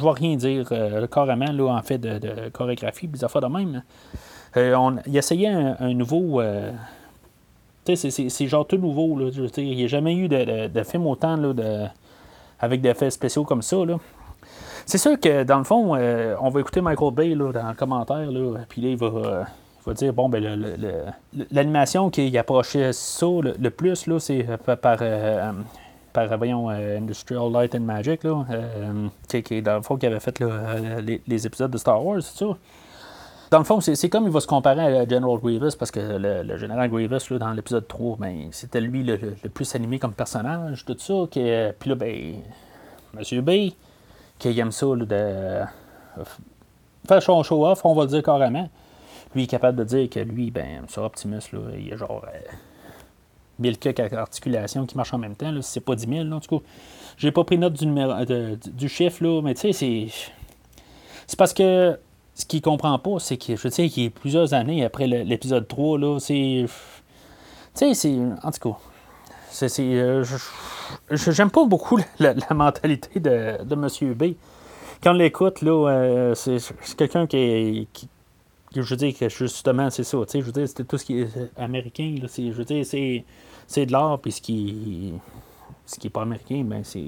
[0.01, 3.83] ne vais rien dire euh, carrément là, en fait de, chorégraphie, des affaires de même.
[4.55, 6.41] on, il essayait un nouveau
[7.85, 9.17] c'est genre tout nouveau.
[9.17, 11.91] Là, il n'y a jamais eu de, film autant là,
[12.59, 13.77] avec des effets spéciaux comme ça.
[14.85, 17.73] C'est sûr que dans le fond, euh, on va écouter Michael Bay là, dans le
[17.73, 19.43] commentaire, là, puis là, il va, euh,
[19.79, 20.61] il va dire bon, ben,
[21.51, 24.97] l'animation qui approchait ça le, plus, là, c'est euh, par.
[26.13, 28.45] Par, voyons, Industrial Light and Magic, là,
[29.27, 30.39] qui, dans le fond, qui avait fait
[31.27, 32.57] les, épisodes de Star Wars, c'est ça?
[33.51, 36.57] Dans le fond, c'est comme il va se comparer à General Grievous, parce que le,
[36.57, 39.17] général Grievous, dans l'épisode 3, ben, c'était lui le,
[39.49, 41.13] plus animé comme personnage, tout ça.
[41.29, 42.35] Qui, puis là, ben,
[43.13, 43.73] Monsieur B,
[44.39, 45.61] qui aime ça de
[47.07, 48.69] faire son show-off, on va le dire carrément.
[49.35, 52.39] Lui est capable de dire que lui, ben, sur Optimus, là, il a genre euh,
[53.63, 53.77] 1000
[54.17, 55.51] articulations qui marchent en même temps.
[55.61, 56.65] C'est pas 10 000, là, en tout cas.
[57.17, 60.07] J'ai pas pris note du, numéro, du chiffre, mais tu sais, c'est.
[61.27, 61.97] C'est parce que
[62.35, 65.99] ce qu'il comprend pas, c'est que, je sais qu'il est plusieurs années après l'épisode 3,
[65.99, 66.65] là, c'est.
[66.67, 66.73] Tu
[67.73, 68.17] sais, c'est.
[68.43, 68.77] En tout cas.
[69.49, 69.79] C'est.
[69.79, 70.23] Euh,
[71.11, 74.13] j'aime pas beaucoup la, mentalité de, de M.
[74.13, 74.35] B.
[75.03, 78.09] Quand on l'écoute, là, euh, c'est quelqu'un qui, qui,
[78.73, 80.17] Je veux dire que justement, c'est ça.
[80.33, 82.15] Je veux dire, c'est tout ce qui est américain.
[82.21, 83.25] Là, je veux dire, c'est
[83.69, 85.13] de l'art, puis ce qui.
[85.85, 87.03] Ce qui est pas américain, ben, c'est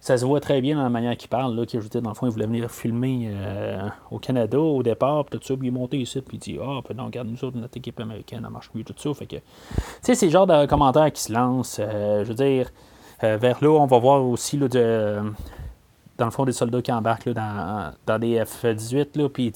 [0.00, 1.64] ça se voit très bien dans la manière qu'il parle, là,
[2.00, 5.54] dans le fond, il voulait venir filmer euh, au Canada au départ, puis tout ça,
[5.56, 7.76] puis il est monté ici, puis il dit Ah, oh, non, regarde, nous autres, notre
[7.76, 9.12] équipe américaine, elle marche mieux, tout ça.
[9.14, 9.42] Fait que, tu
[10.02, 11.80] sais, c'est le genre de commentaires qui se lancent.
[11.80, 12.70] Euh, je veux dire,
[13.24, 15.20] euh, vers là, on va voir aussi, là, de,
[16.16, 19.52] dans le fond, des soldats qui embarquent là, dans, dans des F-18, là, puis,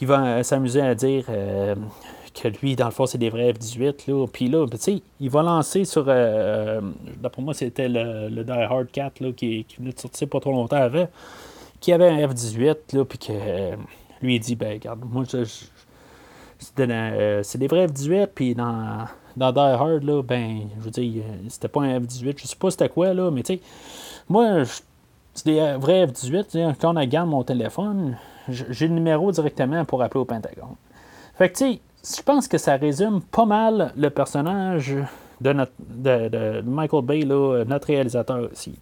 [0.00, 1.26] il va s'amuser à dire
[2.32, 4.10] que lui, dans le fond, c'est des vrais F-18.
[4.10, 4.26] Là.
[4.26, 6.08] Puis là, tu sais, il va lancer sur.
[6.08, 6.80] Euh, euh
[7.20, 10.40] D'après moi, c'était le, le, Die Hard 4 là, qui, qui, venait de sortir pas
[10.40, 11.08] trop longtemps avant,
[11.80, 13.76] qui avait un F-18, là, puis que euh,
[14.20, 15.44] lui, il dit ben, regarde, moi, je,
[16.80, 19.06] euh, c'est des vrais F-18, puis dans,
[19.36, 22.70] dans Die Hard, là, ben, je veux dire, c'était pas un F-18, je sais pas
[22.70, 23.60] c'était quoi, là, mais tu sais,
[24.28, 24.62] moi,
[25.34, 28.16] c'est des vrais F-18, quand on regarde mon téléphone,
[28.48, 30.74] j'ai le numéro directement pour appeler au Pentagone.
[31.36, 34.94] Fait que, tu sais, je pense que ça résume pas mal le personnage
[35.40, 38.74] de, notre, de, Michael Bay, notre réalisateur aussi.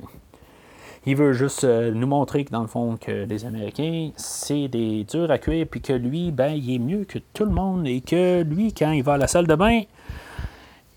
[1.06, 5.04] Il veut juste euh, nous montrer que dans le fond que les Américains, c'est des
[5.04, 8.02] durs à cuire, puis que lui, ben, il est mieux que tout le monde, et
[8.02, 9.80] que lui, quand il va à la salle de bain,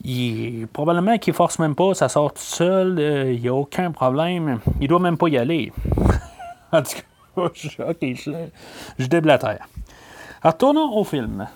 [0.04, 3.92] il, probablement qu'il force même pas, ça sort tout seul, euh, il n'y a aucun
[3.92, 5.72] problème, il doit même pas y aller.
[6.74, 7.44] en tout cas,
[7.90, 8.32] ok, je,
[9.00, 9.70] je déblatère.
[10.44, 11.48] Retournons au film.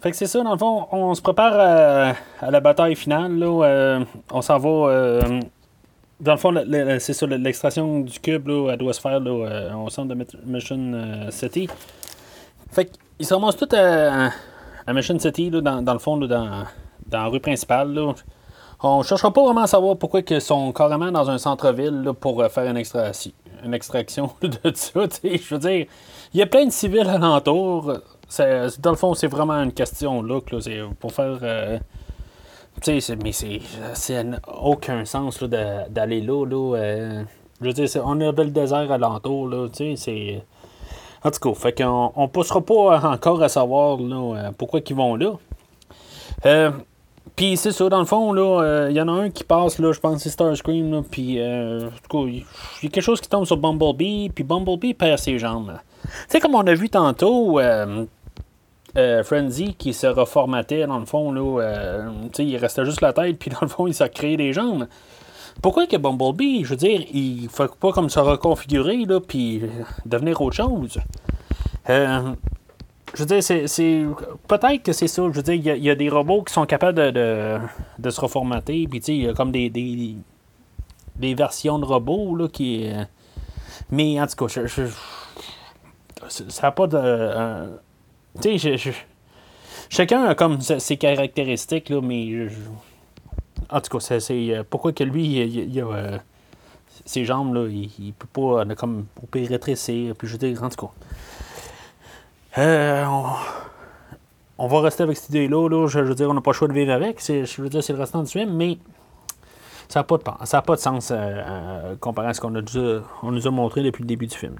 [0.00, 3.38] Fait que c'est ça, dans le fond, on se prépare euh, à, la bataille finale.
[3.38, 4.68] Là, euh, on s'en va.
[4.68, 5.40] Euh,
[6.20, 6.54] dans le fond,
[6.98, 11.68] c'est ça, l'extraction du cube, là, elle là, au centre de Mission City.
[12.70, 14.30] Fait qu'ils se ramassent tous à,
[14.92, 16.64] Mission City, là, dans, le fond, là, dans,
[17.06, 17.94] dans la rue principale.
[17.94, 18.12] Là.
[18.82, 22.70] On cherchera pas vraiment à savoir pourquoi ils sont carrément dans un centre-ville pour faire
[22.70, 22.82] une
[23.62, 25.00] une extraction de ça.
[25.22, 25.86] Je veux dire,
[26.32, 27.94] il y a plein de civils alentour.
[28.38, 30.40] Dans le fond, c'est vraiment une question là.
[30.60, 31.38] C'est pour faire.
[31.42, 31.78] Euh,
[32.80, 33.60] tu sais, mais c'est
[34.62, 36.44] aucun sens d'aller là.
[36.46, 37.22] là euh,
[37.60, 39.48] je veux dire, on avait le désert alentour.
[39.48, 40.42] Là, c'est.
[41.22, 45.16] En tout cas, fait qu'on on passera pas encore à savoir là, pourquoi ils vont
[45.16, 45.32] là.
[46.46, 46.70] Euh,
[47.36, 49.78] puis c'est ça, dans le fond, là, euh, il y en a un qui passe,
[49.78, 52.44] là, je pense c'est Starscream, puis euh, en il
[52.82, 55.78] y a quelque chose qui tombe sur Bumblebee, puis Bumblebee perd ses jambes.
[56.02, 57.60] Tu sais, comme on a vu tantôt,
[58.96, 63.38] euh, Frenzy qui se reformatait, dans le fond, là, sais, il restait juste la tête,
[63.40, 64.86] puis dans le fond, il s'est créé des jambes.
[65.62, 69.62] Pourquoi que Bumblebee, je veux dire, il faut pas comme se reconfigurer, là, puis
[70.06, 70.98] devenir autre chose?
[73.14, 74.06] je veux dire, c'est,
[74.46, 75.22] peut-être que c'est ça.
[75.22, 77.58] Je veux dire, il y, a des robots qui sont capables de,
[77.98, 78.86] de, se reformater.
[78.88, 82.88] Puis, il y a comme des, des, versions de robots, là, qui.
[82.88, 83.04] Euh,
[83.90, 84.62] mais, en tout cas,
[86.28, 87.80] ça n'a pas de.
[88.40, 88.76] Tu sais,
[89.88, 92.48] chacun a comme ses caractéristiques, là, mais.
[93.70, 95.84] en tout cas, c'est, euh, pourquoi que lui, il, a.
[95.84, 96.18] Euh,
[97.04, 100.14] ses jambes, là, il, il peut pas, comme, rétrécir.
[100.16, 100.90] Puis, je veux dire, en tout.
[102.58, 103.04] Euh,
[104.58, 104.66] on...
[104.66, 105.86] va rester avec cette idée-là.
[105.86, 107.20] Je, veux dire, on n'a pas le choix de vivre avec.
[107.26, 108.78] Je veux dire, c'est le restant du film, mais
[109.88, 112.62] ça n'a pas, de, pas de sens euh, euh, comparé à ce qu'on a
[113.22, 114.56] on nous a montré depuis le début du film.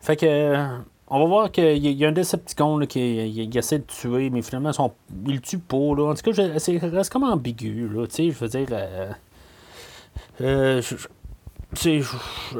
[0.00, 0.78] Fait que.
[1.10, 4.92] On va voir qu'il y, a un Decepticon qui essaie de tuer, mais finalement, son,
[5.26, 5.76] il le tue pas.
[5.76, 7.88] En tout cas, c'est reste comme ambigu.
[7.88, 8.68] Là, je veux dire.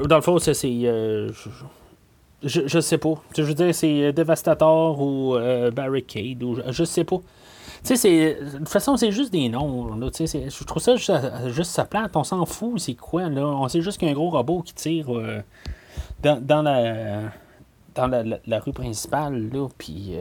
[0.08, 0.54] dans le fond, c'est.
[2.42, 3.14] Je, je sais pas.
[3.36, 7.16] Je veux dire, c'est euh, Devastator ou euh, Barricade ou je, sais pas.
[7.16, 7.24] Tu
[7.82, 8.34] sais, c'est.
[8.34, 9.96] De toute façon, c'est juste des noms.
[9.96, 12.14] Là, je trouve ça juste, sa plate.
[12.14, 13.44] On s'en fout, c'est quoi, là?
[13.44, 15.42] On sait juste qu'il y a un gros robot qui tire euh,
[16.22, 17.32] dans, dans, la.
[18.06, 19.68] Dans la, rue principale, là.
[19.76, 20.14] Puis.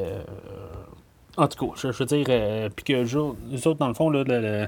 [1.37, 2.71] en tout cas, je, veux dire.
[2.75, 4.67] puis que nous autres, dans le fond, là, le,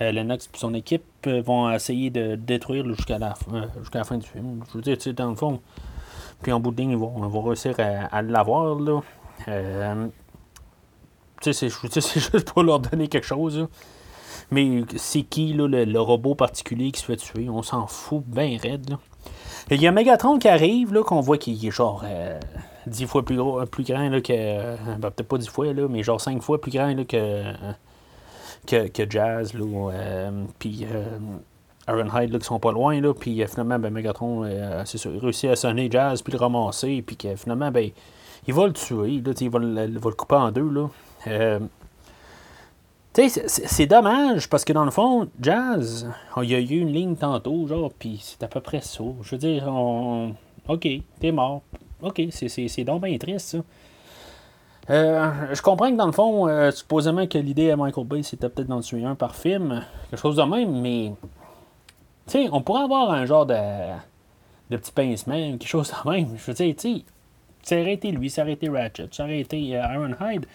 [0.00, 3.34] le Nox et son équipe vont essayer de détruire jusqu'à la,
[3.80, 4.62] jusqu'à la fin du film.
[4.68, 5.60] Je veux dire, tu sais, dans le fond.
[6.42, 8.78] Puis en bout de ligne, ils vont, réussir à, l'avoir.
[8.78, 9.00] Là.
[9.48, 10.08] Euh,
[11.40, 12.00] tu sais, c'est
[12.32, 13.68] juste pour leur donner quelque chose.
[14.50, 17.48] Mais c'est qui là, le, robot particulier qui se fait tuer?
[17.48, 18.90] On s'en fout bien raide.
[18.90, 18.98] Là.
[19.74, 22.38] Il y a Megatron qui arrive, là, qu'on voit qu'il est genre euh,
[22.86, 24.32] 10 fois plus, gros, plus grand là, que.
[24.32, 27.42] Euh, ben, peut-être pas 10 fois, là, mais genre 5 fois plus grand là, que,
[28.66, 29.54] que, que Jazz.
[29.54, 30.86] Là, euh, puis
[31.88, 34.84] Ironhide là, qui sont pas loin, là, puis euh, finalement, ben, Megatron euh,
[35.20, 37.90] réussit à sonner Jazz, puis le ramasser, puis que finalement, ben,
[38.46, 40.68] il va le tuer, là, il va le, va le couper en deux.
[40.68, 41.58] Là.
[43.18, 46.08] Euh, c'est dommage parce que dans le fond, Jazz,
[46.38, 49.04] il y a eu une ligne tantôt, genre, puis c'est à peu près ça.
[49.22, 50.34] Je veux dire, on...
[50.68, 50.88] ok,
[51.20, 51.62] t'es mort.
[52.00, 53.58] Ok, c'est donc bien triste,
[54.88, 54.94] ça.
[55.52, 58.80] je comprends que dans le fond, supposément que l'idée à Michael Bay, c'était peut-être d'en
[58.80, 61.12] tuer un par film, quelque chose de même, mais
[62.26, 63.54] tu sais, on pourrait avoir un genre de,
[64.70, 66.28] de petit pincement, quelque chose de même.
[66.36, 67.04] Je veux dire, tu sais,
[67.62, 70.46] ça aurait été lui, ça aurait été Ratchet, ça aurait été euh, Ironhide.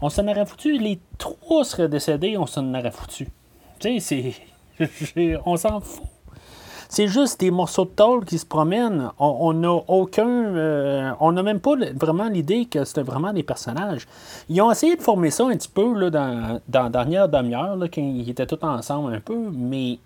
[0.00, 0.78] On s'en aurait foutu.
[0.78, 3.28] Les trois seraient décédés, on s'en aurait foutu.
[3.78, 4.34] Tu sais,
[4.78, 5.40] c'est.
[5.46, 6.04] on s'en fout.
[6.88, 9.10] C'est juste des morceaux de tôle qui se promènent.
[9.18, 10.28] On n'a aucun.
[10.28, 14.08] Euh, on n'a même pas vraiment l'idée que c'était vraiment des personnages.
[14.48, 17.78] Ils ont essayé de former ça un petit peu là, dans, dans la dernière demi-heure,
[17.78, 20.00] quand ils étaient tous ensemble un peu, mais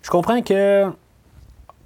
[0.00, 0.90] je comprends que,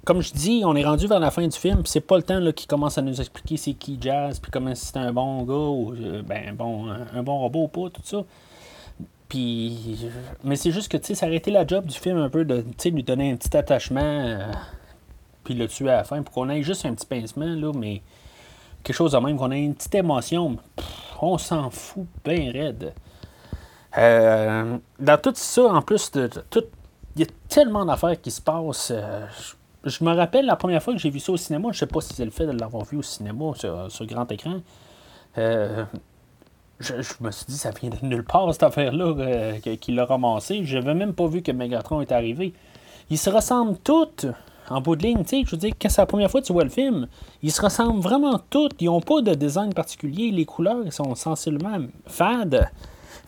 [0.05, 2.39] comme je dis, on est rendu vers la fin du film, c'est pas le temps
[2.51, 5.93] qu'il commence à nous expliquer c'est qui Jazz, puis comment c'est un bon gars, ou
[5.93, 8.23] euh, ben, bon, un, bon robot ou pas, tout ça.
[9.29, 9.97] Puis,
[10.43, 12.63] mais c'est juste que, tu sais, ça aurait la job du film un peu de,
[12.85, 14.51] lui donner un petit attachement, euh,
[15.43, 18.01] puis le tuer à la fin, pour qu'on ait juste un petit pincement, là, mais
[18.83, 20.57] quelque chose de même, qu'on ait une petite émotion.
[21.21, 22.93] on s'en fout bien raide.
[23.97, 26.63] Euh, dans tout ça, en plus de tout
[27.15, 28.91] il y a tellement d'affaires qui se passent.
[28.91, 29.25] Euh,
[29.83, 32.01] je, me rappelle la première fois que j'ai vu ça au cinéma, je sais pas
[32.01, 34.61] si c'est le fait de l'avoir vu au cinéma sur, grand écran.
[35.37, 35.85] Euh,
[36.79, 40.63] je, me suis dit, ça vient de nulle part, cette affaire-là, euh, qu'il l'a ramassé.
[40.63, 42.53] Je n'avais même pas vu que Megatron est arrivé.
[43.09, 44.27] Ils se ressemblent tous
[44.69, 45.23] en bout de ligne.
[45.29, 47.07] Je veux dire, quand c'est la première fois que tu vois le film,
[47.41, 48.69] ils se ressemblent vraiment tous.
[48.79, 50.31] Ils n'ont pas de design particulier.
[50.31, 51.77] Les couleurs sont sensiblement
[52.07, 52.69] fades.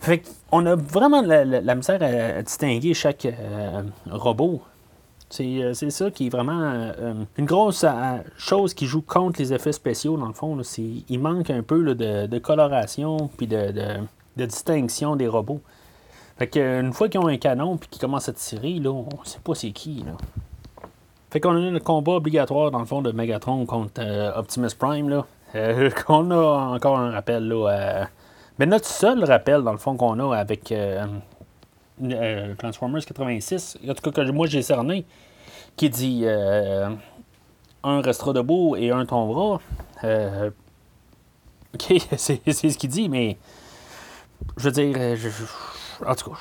[0.00, 4.62] Fait on a vraiment la, misère à, distinguer chaque euh, robot.
[5.40, 7.84] Euh, c'est ça qui est vraiment euh, une grosse
[8.36, 10.56] chose qui joue contre les effets spéciaux, dans le fond.
[10.78, 13.72] il manque un peu de, coloration puis de,
[14.36, 15.60] distinction des robots.
[16.38, 19.08] Fait que, une fois qu'ils ont un canon puis qu'ils commencent à tirer, là, on
[19.24, 20.04] sait pas c'est qui.
[20.06, 20.12] Là.
[21.30, 24.02] Fait qu'on a le combat obligatoire, dans le fond, de Megatron contre
[24.36, 25.26] Optimus Prime, là.
[26.06, 28.08] qu'on a encore un rappel, là.
[28.58, 30.72] mais notre seul rappel, dans le fond, qu'on a avec
[32.58, 35.04] Transformers 86, en tout cas que moi j'ai cerné,
[35.76, 36.24] qui dit
[37.86, 39.60] un restera debout et un tombera.
[40.04, 40.50] Euh,
[41.74, 43.38] ok, c'est ce qu'il dit, mais
[44.56, 45.16] je veux dire, euh,
[46.04, 46.36] en tout cas,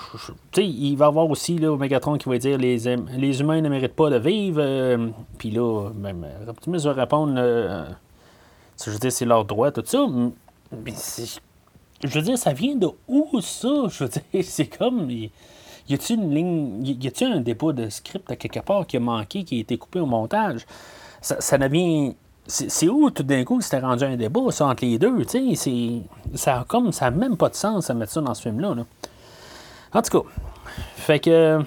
[0.53, 2.77] sais, il va y avoir aussi là, Megatron qui va dire les,
[3.17, 4.59] les humains ne méritent pas de vivre.
[4.61, 7.35] Euh, puis là, même Optimus va répondre,
[8.83, 10.05] je veux dire, c'est leur droit, tout ça.
[10.83, 10.93] Mais
[12.03, 13.69] je veux dire, ça vient de où ça?
[13.89, 15.09] Je veux dire, c'est comme.
[15.09, 16.85] Y a-t-il une ligne.
[16.85, 19.77] Y a-t-il un dépôt de script à quelque part qui a manqué, qui a été
[19.77, 20.65] coupé au montage?
[21.25, 22.15] ça, ça devient.
[22.47, 26.03] C'est où tout d'un coup c'était rendu un débat ça, entre les deux, tu sais,
[26.35, 28.75] ça comme ça n'a même pas de sens à mettre ça dans ce film-là.
[29.91, 30.29] En tout cas,
[30.95, 31.59] fait que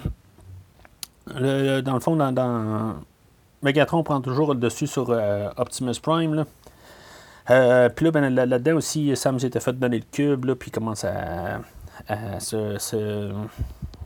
[1.27, 2.95] dans le fond, dans,
[3.61, 6.33] Megatron prend toujours le dessus sur euh, Optimus Prime.
[6.33, 6.45] Là.
[7.49, 11.03] Euh, puis là, ben, là-dedans aussi, Sam s'était fait donner le cube, là, puis commence
[11.03, 11.59] à,
[12.39, 13.31] se,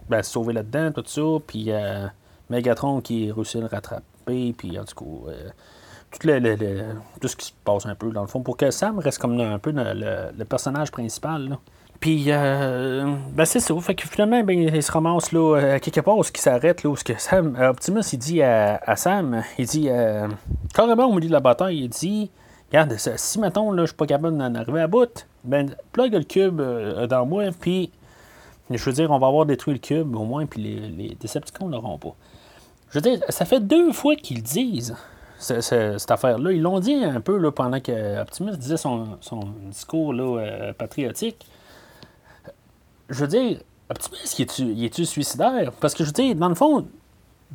[0.09, 1.21] ben, sauver là-dedans, tout ça.
[1.45, 2.07] Puis euh,
[2.49, 7.51] Megatron qui réussit à le rattraper puis en tout cas, euh, tout, ce qui se
[7.63, 10.91] passe un peu dans le fond, pour que Sam reste comme un peu le, personnage
[10.91, 11.57] principal.
[11.99, 13.73] Puis, euh, ben c'est ça.
[13.79, 16.83] Fait que finalement, ben, il se ramasse là, à quelque part où ce qui s'arrête,
[16.83, 19.89] là, où ce que euh, Optimus, dit à, Sam, il dit,
[20.73, 22.29] carrément au milieu de la bataille, il dit,
[22.73, 26.23] regarde, si mettons, là, je suis pas capable d'en arriver à bout, ben, plug le
[26.23, 26.61] cube
[27.07, 27.91] dans moi, puis,
[28.69, 31.67] je veux dire, on va avoir détruit le cube au moins, puis les, les Decepticons
[31.67, 32.15] l'auront pas.
[32.89, 34.95] Je veux dire, ça fait deux fois qu'ils disent
[35.39, 36.51] cette affaire-là.
[36.51, 39.17] Ils l'ont dit un peu là, pendant que Optimus disait son,
[39.65, 41.45] discours là, euh, patriotique.
[43.09, 43.59] Je veux dire,
[43.89, 44.19] Optimus,
[44.59, 45.71] il est-tu, suicidaire?
[45.79, 46.87] Parce que je veux dire, dans le fond,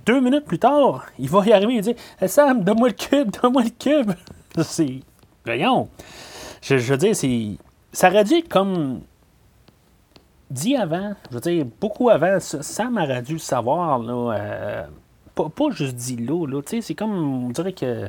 [0.06, 1.94] deux minutes plus tard, il va y arriver et dire
[2.26, 4.12] Sam, donne-moi le cube, donne-moi le cube.
[4.62, 5.00] c'est.
[5.48, 5.88] Voyons.
[6.60, 7.56] Je, veux dire, c'est.
[7.90, 9.00] Ça aurait dû être comme.
[10.50, 14.34] Dit avant, je veux dire, beaucoup avant, Sam aurait dû savoir, là.
[14.34, 14.86] Euh,
[15.34, 18.08] pas, juste dit là, là c'est comme, on dirait que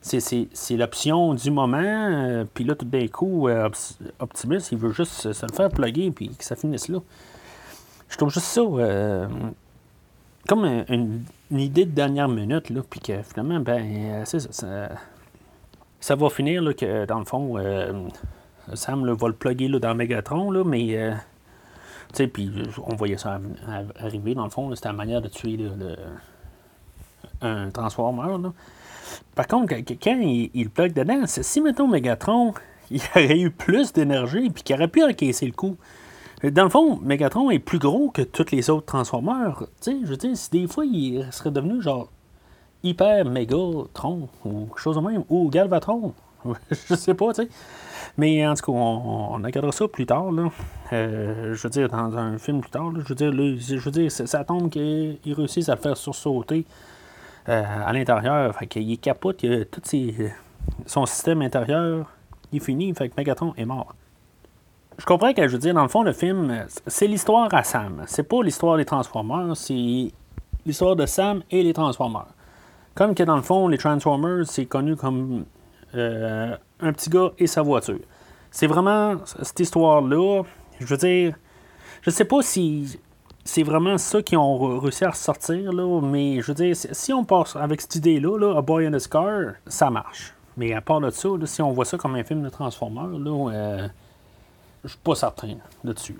[0.00, 3.68] c'est l'option du moment, euh, puis là, tout d'un coup, euh,
[4.18, 6.98] Optimus, il veut juste se le faire plugger, puis que ça finisse là.
[8.08, 8.62] Je trouve juste ça
[10.48, 14.88] comme une, idée de dernière minute, là, puis que finalement, ben, ça, ça,
[16.08, 17.56] va finir, là, que dans le fond,
[18.74, 21.12] Sam va le plugger là, dans Megatron, là, mais...
[22.08, 22.50] tu sais, puis
[22.86, 23.40] on voyait ça
[23.98, 25.96] arriver, dans le fond, c'était la manière de tuer le,
[27.42, 28.42] un Transformer.
[28.42, 28.52] Là.
[29.34, 32.54] Par contre, quand il, il plug dedans, si, mettons, Megatron,
[32.90, 35.76] il aurait eu plus d'énergie puis qu'il aurait pu encaisser le coup.
[36.42, 39.64] Dans le fond, Megatron est plus gros que tous les autres Transformers.
[39.80, 42.10] Tu sais, je veux dire, si des fois, il serait devenu genre
[42.82, 46.14] hyper Megatron ou quelque chose de même, ou Galvatron.
[46.70, 47.48] je sais pas, tu sais.
[48.16, 50.32] Mais en tout cas, on, regardera ça plus tard.
[50.32, 50.50] Là.
[50.92, 52.92] Euh, je veux dire, dans un film plus tard.
[52.96, 56.64] je veux dire, je veux dire ça tombe qu'il réussisse à le faire sursauter
[57.48, 58.54] euh, à l'intérieur.
[58.56, 59.82] Fait qu'il est capote, a tout
[60.86, 62.06] son système intérieur
[62.52, 63.94] il finit, fait que Megatron est mort.
[64.98, 68.04] Je comprends que je veux dire, dans le fond, le film, c'est l'histoire à Sam.
[68.06, 70.12] C'est pas l'histoire des Transformers, c'est
[70.66, 72.28] l'histoire de Sam et les Transformers.
[73.00, 75.46] Comme que dans le fond, les Transformers, c'est connu comme
[75.94, 78.00] euh, un petit gars et sa voiture.
[78.50, 80.42] C'est vraiment cette histoire-là.
[80.78, 81.34] Je veux dire,
[82.02, 83.00] je sais pas si
[83.42, 87.24] c'est vraiment ça qu'ils ont réussi à ressortir, là, mais je veux dire, si on
[87.24, 90.34] passe avec cette idée-là, là, A Boy in a Scar, ça marche.
[90.58, 93.50] Mais à part de ça, si on voit ça comme un film de Transformers, là,
[93.50, 93.88] euh,
[94.84, 96.18] je suis pas certain là-dessus.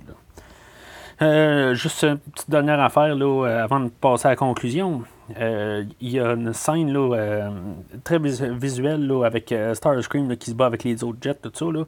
[1.23, 5.03] Euh, juste une petite dernière affaire là, euh, avant de passer à la conclusion.
[5.39, 7.51] Il y a une scène là,
[8.03, 11.67] très visuelle là, avec Starscream qui se bat avec les autres jets, tout ça.
[11.67, 11.85] Là.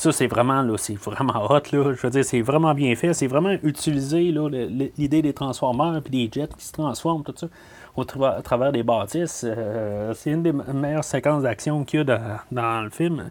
[0.00, 1.92] Ça, c'est vraiment, là, c'est vraiment hot, là.
[1.92, 3.12] Je veux dire, c'est vraiment bien fait.
[3.12, 7.48] C'est vraiment utilisé, là, l'idée des transformeurs puis des jets qui se transforment, tout ça,
[7.94, 9.44] au à travers des bâtisses.
[9.46, 13.30] Euh, c'est une des meilleures séquences d'action qu'il y a dans, le film.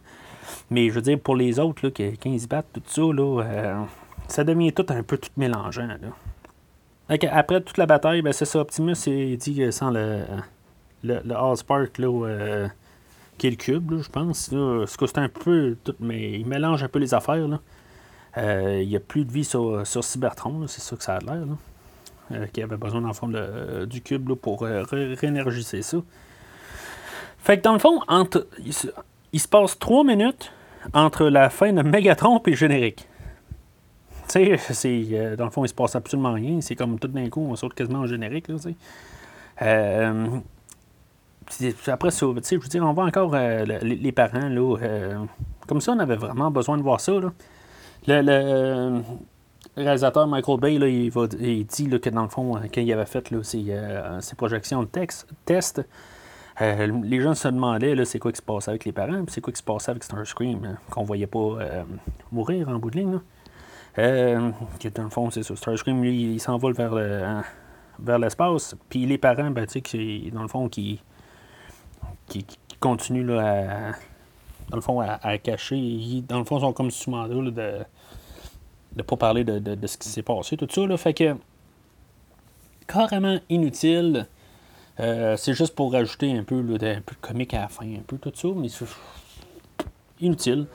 [0.69, 3.81] Mais je veux dire, pour les autres, là, se battent, tout ça, là, euh,
[4.29, 7.17] ça devient tout un peu tout mélangeant, là.
[7.31, 10.23] après toute la bataille, ben, c'est ça, Optimus, il dit que sans le,
[11.03, 12.67] le, Allspark, là, euh,
[13.37, 14.51] qui est le cube, je pense.
[14.51, 14.85] Là.
[14.87, 17.59] C'est un peu tout, mais il mélange un peu les affaires.
[18.37, 21.19] Euh, il n'y a plus de vie sur, sur Cybertron, c'est ça que ça a
[21.19, 21.45] l'air.
[22.31, 25.97] Euh, qui avait besoin dans le euh, du cube pour réénergiser ça.
[27.39, 30.51] Fait que dans le fond, entre, il, se, passe trois minutes
[30.93, 33.07] entre la fin de Megatron et le générique.
[34.29, 36.61] Sais, dans le fond, il se passe absolument rien.
[36.61, 38.47] C'est comme tout d'un coup, on saute quasiment au générique.
[38.47, 38.55] Là,
[41.87, 45.25] après ça, je veux dire, on voit encore les, parents, là,
[45.67, 47.13] comme ça, on avait vraiment besoin de voir ça.
[47.19, 47.31] Là.
[48.07, 49.01] Le,
[49.75, 53.05] réalisateur Michael Bay, là, il, va, il, dit que dans le fond, quand il avait
[53.05, 55.81] fait là, ses, projections de texte, test,
[56.61, 59.53] euh, les gens se demandaient c'est quoi qui se passait avec les parents, c'est quoi
[59.53, 61.83] qui se passait avec Starscream, hein, qu'on voyait pas euh,
[62.31, 63.19] mourir en bout de ligne.
[63.97, 64.51] Euh,
[64.95, 65.55] dans le fond, c'est ça.
[65.55, 67.43] Starscream, lui, il s'envole vers, hein,
[67.99, 68.75] vers l'espace.
[68.89, 71.01] Puis les parents, ben, tu sais, dans le fond, qui,
[72.27, 72.45] qui,
[72.79, 73.91] continuent là, à,
[74.69, 76.23] dans le fond, à, cacher.
[76.27, 77.79] dans le fond, ils sont comme sous mandat de
[78.95, 80.85] ne pas parler de, de, ce qui s'est passé, tout ça.
[80.85, 81.35] Là, fait que
[82.87, 84.27] carrément inutile
[84.99, 88.33] euh, c'est juste pour rajouter un peu, de, comique à la fin, un peu tout
[88.35, 88.85] ça, mais c'est
[90.19, 90.67] inutile.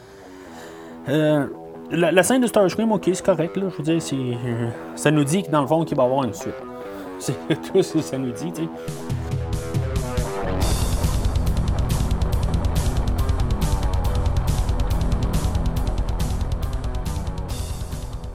[1.08, 1.46] Euh,
[1.90, 5.42] la, scène de Starscream, ok, c'est correct, là, je veux dire, euh, ça nous dit
[5.42, 6.54] que dans le fond, qu'il va y avoir une suite.
[7.18, 7.34] C'est
[7.72, 8.68] tout ce que ça nous dit, tu sais.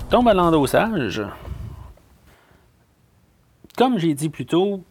[0.10, 1.22] Tombe à l'endossage.
[3.78, 4.82] Comme j'ai dit plus tôt,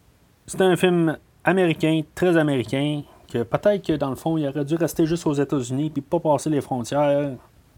[0.47, 4.75] c'est un film américain, très américain, que peut-être que dans le fond, il aurait dû
[4.75, 7.31] rester juste aux États-Unis, puis pas passer les frontières,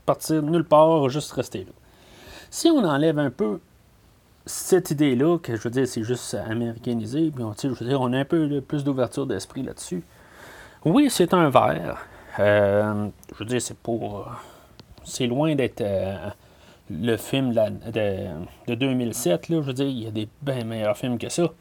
[0.06, 1.72] partir nulle part, juste rester là.
[2.50, 3.60] Si on enlève un peu
[4.46, 8.12] cette idée-là, que je veux dire, c'est juste américanisé, puis on, je veux dire, on
[8.14, 10.04] a un peu plus d'ouverture d'esprit là-dessus.
[10.84, 12.06] Oui, c'est un verre.
[12.40, 14.42] Euh, je veux dire, c'est pas.
[15.04, 16.30] C'est loin d'être euh,
[16.90, 18.32] le film de,
[18.68, 19.50] de, 2007.
[19.50, 21.52] Là, je veux dire, il y a des bien meilleurs films que ça.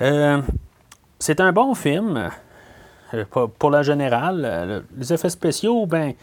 [0.00, 0.40] Euh,
[1.18, 2.30] c'est un bon film.
[3.14, 3.24] Euh,
[3.58, 6.14] pour, la générale, euh, les effets spéciaux, ben,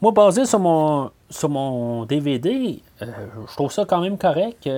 [0.00, 4.68] moi, basé sur mon, sur mon DVD, je trouve ça quand même correct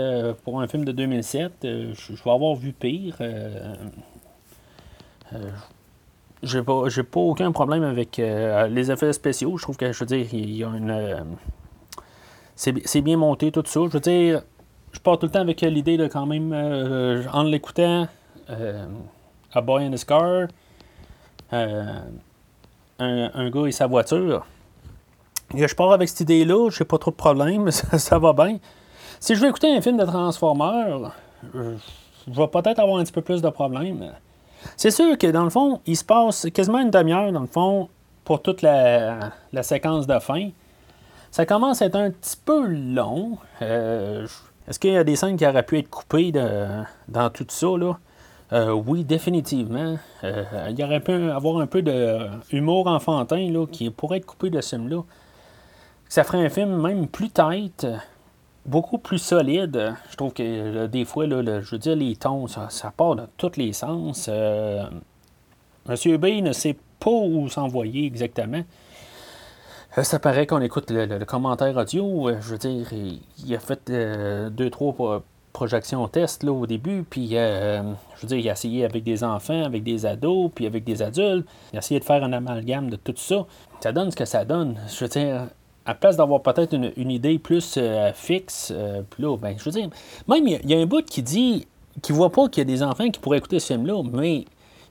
[0.45, 1.53] pour un film de 2007.
[1.63, 3.17] je vais avoir vu pire.
[6.43, 9.57] j'ai pas, pas aucun problème avec les effets spéciaux.
[9.57, 11.37] Je trouve que, je veux dire, il y a une.
[12.57, 13.81] c'est bien monté, tout ça.
[13.87, 14.43] Je veux dire,
[14.93, 16.53] je pars tout le temps avec l'idée de quand même,
[17.33, 18.09] en l'écoutant,
[18.51, 18.87] euh,
[19.53, 20.49] A Boy in His Car,
[21.53, 22.01] euh,
[22.99, 24.47] un, gars et sa voiture.
[25.55, 28.59] Et je pars avec cette idée-là, j'ai pas trop de problèmes, ça, va bien.
[29.19, 31.13] Si je veux écouter un film de Transformers,
[31.55, 34.13] je vais peut-être avoir un petit peu plus de problèmes.
[34.77, 37.89] C'est sûr que dans le fond, il se passe quasiment une demi-heure, dans le fond,
[38.25, 39.33] pour toute la,
[39.63, 40.51] séquence de fin.
[41.31, 43.39] Ça commence à être un petit peu long.
[43.63, 44.27] Euh,
[44.69, 47.69] est-ce qu'il y a des scènes qui auraient pu être coupées dans tout ça?
[48.53, 49.97] Euh, oui, définitivement.
[50.25, 54.51] Euh, il y aurait pu avoir un peu d'humour enfantin là, qui pourrait être coupé
[54.51, 55.03] de ce film-là.
[56.11, 57.87] Ça ferait un film même plus tête,
[58.67, 59.95] beaucoup plus solide.
[60.11, 63.57] Je trouve que des fois, là, je veux dire, les tons, ça, part dans tous
[63.57, 64.27] les sens.
[64.29, 64.83] Euh,
[65.89, 68.63] Monsieur B ne sait pas où s'envoyer exactement.
[70.03, 72.33] Ça paraît qu'on écoute le, commentaire audio.
[72.41, 75.23] Je veux dire, il, a fait deux, trois
[75.53, 77.83] projection test là, au début, puis euh,
[78.17, 81.03] je veux dire, il a essayé avec des enfants, avec des ados, puis avec des
[81.03, 81.47] adultes.
[81.73, 83.47] Il a essayé de faire un amalgame de tout ça.
[83.81, 84.77] Ça donne ce que ça donne.
[84.89, 85.47] Je veux dire,
[85.87, 89.71] à place d'avoir peut-être une, idée plus euh, fixe, euh, puis là, ben, je veux
[89.71, 89.89] dire,
[90.29, 91.67] même il y, a un bout qui dit
[92.03, 94.45] qui voit pas qu'il y a des enfants qui pourraient écouter ce film-là, mais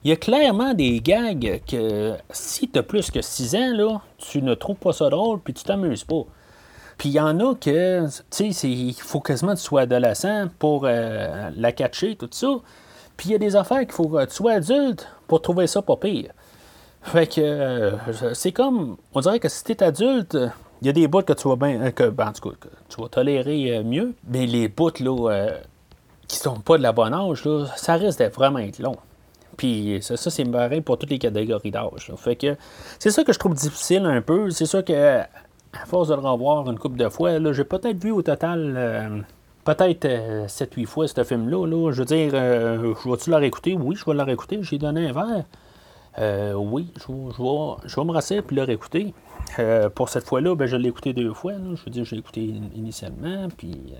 [0.04, 4.00] il y a clairement des gags que si tu as plus que 6 ans, là,
[4.18, 6.24] tu ne trouves pas ça drôle, puis tu t'amuses pas.
[6.96, 10.48] Puis il y en a que, tu sais, il faut quasiment que tu sois adolescent
[10.58, 12.48] pour euh, la catcher, tout ça.
[13.16, 15.82] Puis il y a des affaires qu'il faut que tu sois adulte pour trouver ça
[15.82, 16.30] pas pire.
[17.02, 20.36] Fait que euh, c'est comme, on dirait que si tu es adulte,
[20.80, 23.82] il y a des bouts que tu vas bien, euh, que, ben, tu vas tolérer
[23.84, 25.48] mieux, mais les bouts là,
[26.26, 27.44] qui sont pas de la bonne âge,
[27.76, 28.96] ça risque d'être vraiment être long.
[29.56, 32.10] Puis ça, ça c'est pareil pour toutes les catégories d'âge.
[32.16, 32.56] Fait que
[32.98, 34.48] c'est ça que je trouve difficile un peu.
[34.50, 35.22] C'est ça que
[35.72, 39.20] à force de le revoir une couple de fois, j'ai peut-être vu au total euh,
[39.64, 40.06] peut-être
[40.46, 41.66] 7-8 euh, fois ce film-là.
[41.66, 41.92] Là.
[41.92, 43.76] Je veux dire, euh, je vais-tu le réécouter?
[43.80, 44.58] Oui, je vais le réécouter.
[44.62, 46.56] J'ai donné un verre.
[46.56, 49.14] oui, je, vais, me rasser et le réécouter.
[49.94, 51.52] Pour cette fois-là, ben, je l'ai écouté deux fois.
[51.74, 52.42] Je veux dire, je l'ai écouté
[52.74, 53.94] initialement, puis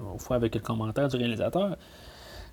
[0.00, 1.76] une fois avec le commentaire du réalisateur.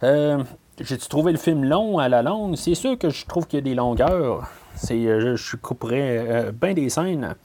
[0.02, 2.56] J'ai-tu trouvé le film long à la longue?
[2.56, 4.50] C'est sûr que je trouve qu'il y a des longueurs.
[4.88, 7.36] Je, je couperais bien des scènes.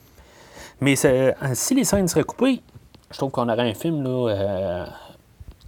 [0.80, 2.60] Mais euh, si les scènes seraient coupées,
[3.10, 4.86] je trouve qu'on aurait un film là, euh,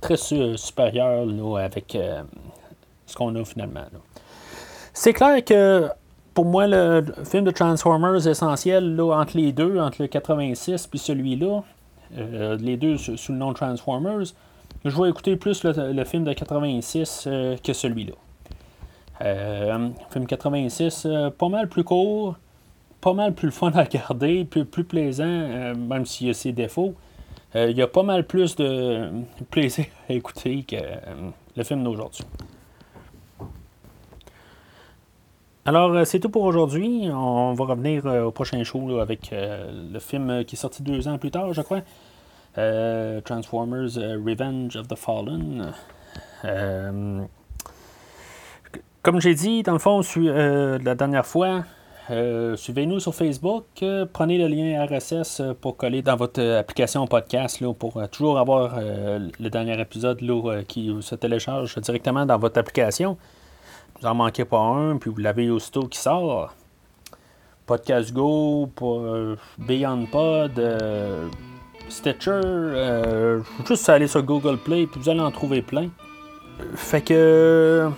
[0.01, 2.23] très supérieur là, avec euh,
[3.07, 3.87] ce qu'on a finalement.
[4.93, 5.89] C'est clair que
[6.41, 11.63] pour moi, le film de Transformers essentiel entre les deux, entre le 86 puis celui-là,
[12.17, 14.33] les deux sous le nom Transformers,
[14.87, 17.29] je vais écouter plus le, film de 86
[17.63, 18.15] que celui-là.
[20.11, 21.07] film 86,
[21.37, 22.37] pas mal plus court,
[23.03, 26.95] pas mal plus fun à regarder, plus plaisant, même s'il y a ses défauts.
[27.55, 29.11] il y a pas mal plus de
[29.51, 30.77] plaisir à écouter que
[31.55, 32.25] le film d'aujourd'hui.
[35.67, 37.11] Alors, euh, c'est tout pour aujourd'hui.
[37.13, 41.07] On va revenir euh, au prochain show avec euh, le film qui est sorti deux
[41.07, 41.83] ans plus tard, je crois.
[43.25, 45.73] Transformers Revenge of the Fallen.
[49.03, 51.63] comme j'ai dit, dans le fond, la dernière fois,
[52.57, 53.65] suivez-nous sur Facebook.
[54.13, 59.81] prenez le lien RSS pour coller dans votre application podcast pour toujours avoir le dernier
[59.81, 60.19] épisode
[60.67, 63.17] qui se télécharge directement dans votre application
[64.01, 66.55] vous n'en manquez pas un, puis vous l'avez aussitôt qui sort.
[67.67, 71.29] Podcast Go, euh, Beyond Pod, euh,
[71.89, 75.89] Stitcher, euh, juste aller sur Google Play, puis vous allez en trouver plein.
[76.75, 77.91] Fait que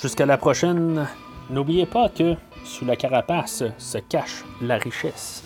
[0.00, 1.06] jusqu'à la prochaine,
[1.50, 2.34] n'oubliez pas que
[2.64, 5.45] sous la carapace se cache la richesse.